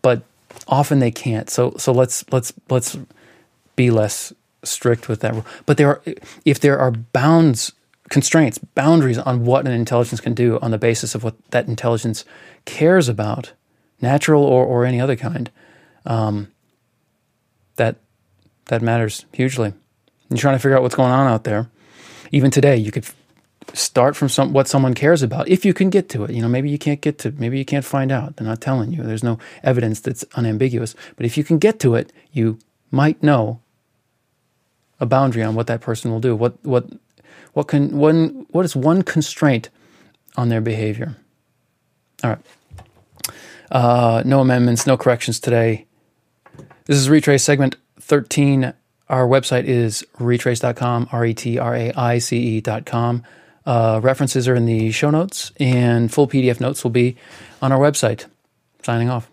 but 0.02 0.24
often 0.68 1.00
they 1.00 1.12
can't. 1.12 1.50
So 1.50 1.74
so 1.78 1.92
let's 1.92 2.26
let's 2.32 2.54
let's 2.70 2.98
be 3.76 3.92
less 3.92 4.34
strict 4.64 5.08
with 5.08 5.22
that 5.22 5.34
rule. 5.34 5.46
But 5.66 5.78
there 5.78 5.90
are 5.90 6.02
if 6.46 6.60
there 6.60 6.80
are 6.80 6.92
bounds 6.92 7.74
constraints, 8.10 8.58
boundaries 8.58 9.18
on 9.18 9.46
what 9.46 9.66
an 9.66 9.74
intelligence 9.74 10.22
can 10.22 10.34
do 10.34 10.60
on 10.62 10.72
the 10.72 10.78
basis 10.78 11.16
of 11.16 11.24
what 11.24 11.36
that 11.52 11.68
intelligence 11.68 12.26
cares 12.66 13.10
about, 13.10 13.52
natural 14.02 14.44
or, 14.44 14.66
or 14.66 14.86
any 14.86 15.02
other 15.02 15.16
kind, 15.16 15.52
um, 16.06 16.52
that 17.76 17.98
that 18.68 18.82
matters 18.82 19.26
hugely. 19.34 19.74
You're 20.30 20.38
trying 20.38 20.56
to 20.56 20.60
figure 20.60 20.76
out 20.76 20.84
what's 20.84 20.96
going 20.96 21.12
on 21.12 21.28
out 21.28 21.44
there. 21.44 21.70
Even 22.32 22.52
today, 22.52 22.76
you 22.76 22.92
could 22.92 23.06
start 23.74 24.16
from 24.16 24.30
some 24.30 24.54
what 24.54 24.68
someone 24.68 24.94
cares 24.94 25.22
about 25.22 25.48
if 25.50 25.66
you 25.66 25.74
can 25.74 25.90
get 25.90 26.10
to 26.10 26.24
it. 26.24 26.32
You 26.32 26.42
know, 26.42 26.48
maybe 26.48 26.70
you 26.70 26.78
can't 26.78 27.02
get 27.02 27.18
to, 27.20 27.32
maybe 27.34 27.58
you 27.58 27.66
can't 27.66 27.86
find 27.86 28.12
out. 28.12 28.36
They're 28.36 28.48
not 28.48 28.62
telling 28.62 28.92
you. 28.92 29.04
There's 29.04 29.24
no 29.24 29.40
evidence 29.64 30.00
that's 30.00 30.26
unambiguous. 30.36 30.96
But 31.16 31.26
if 31.26 31.38
you 31.38 31.44
can 31.44 31.58
get 31.58 31.80
to 31.80 31.96
it, 31.96 32.12
you 32.32 32.60
might 32.92 33.22
know 33.24 33.62
a 35.00 35.06
boundary 35.06 35.44
on 35.44 35.56
what 35.56 35.68
that 35.68 35.82
person 35.82 36.12
will 36.12 36.20
do. 36.20 36.36
What 36.36 36.64
what 36.64 36.90
what 37.54 37.68
can 37.68 37.98
one 37.98 38.46
what 38.50 38.66
is 38.66 38.76
one 38.76 39.02
constraint 39.04 39.70
on 40.36 40.50
their 40.50 40.62
behavior? 40.62 41.16
All 42.24 42.32
right. 42.32 42.40
Uh, 43.70 44.24
no 44.26 44.40
amendments, 44.40 44.88
no 44.88 44.98
corrections 44.98 45.40
today. 45.40 45.86
This 46.86 46.98
is 46.98 47.10
Retraice 47.10 47.42
segment 47.42 47.76
13. 48.00 48.74
Our 49.10 49.28
website 49.28 49.64
is 49.66 50.06
retraice.com, 50.18 51.10
R 51.12 51.26
E 51.26 51.34
T 51.34 51.58
R 51.58 51.76
A 51.76 51.94
I 51.94 52.18
C 52.20 52.58
E.com. 52.58 53.24
Uh, 53.66 54.00
references 54.02 54.48
are 54.48 54.56
in 54.56 54.66
the 54.66 54.92
show 54.92 55.10
notes, 55.10 55.52
and 55.60 56.12
full 56.12 56.28
PDF 56.28 56.60
notes 56.60 56.84
will 56.84 56.92
be 56.92 57.18
on 57.62 57.72
our 57.72 57.80
website. 57.80 58.26
Signing 58.82 59.10
off. 59.10 59.30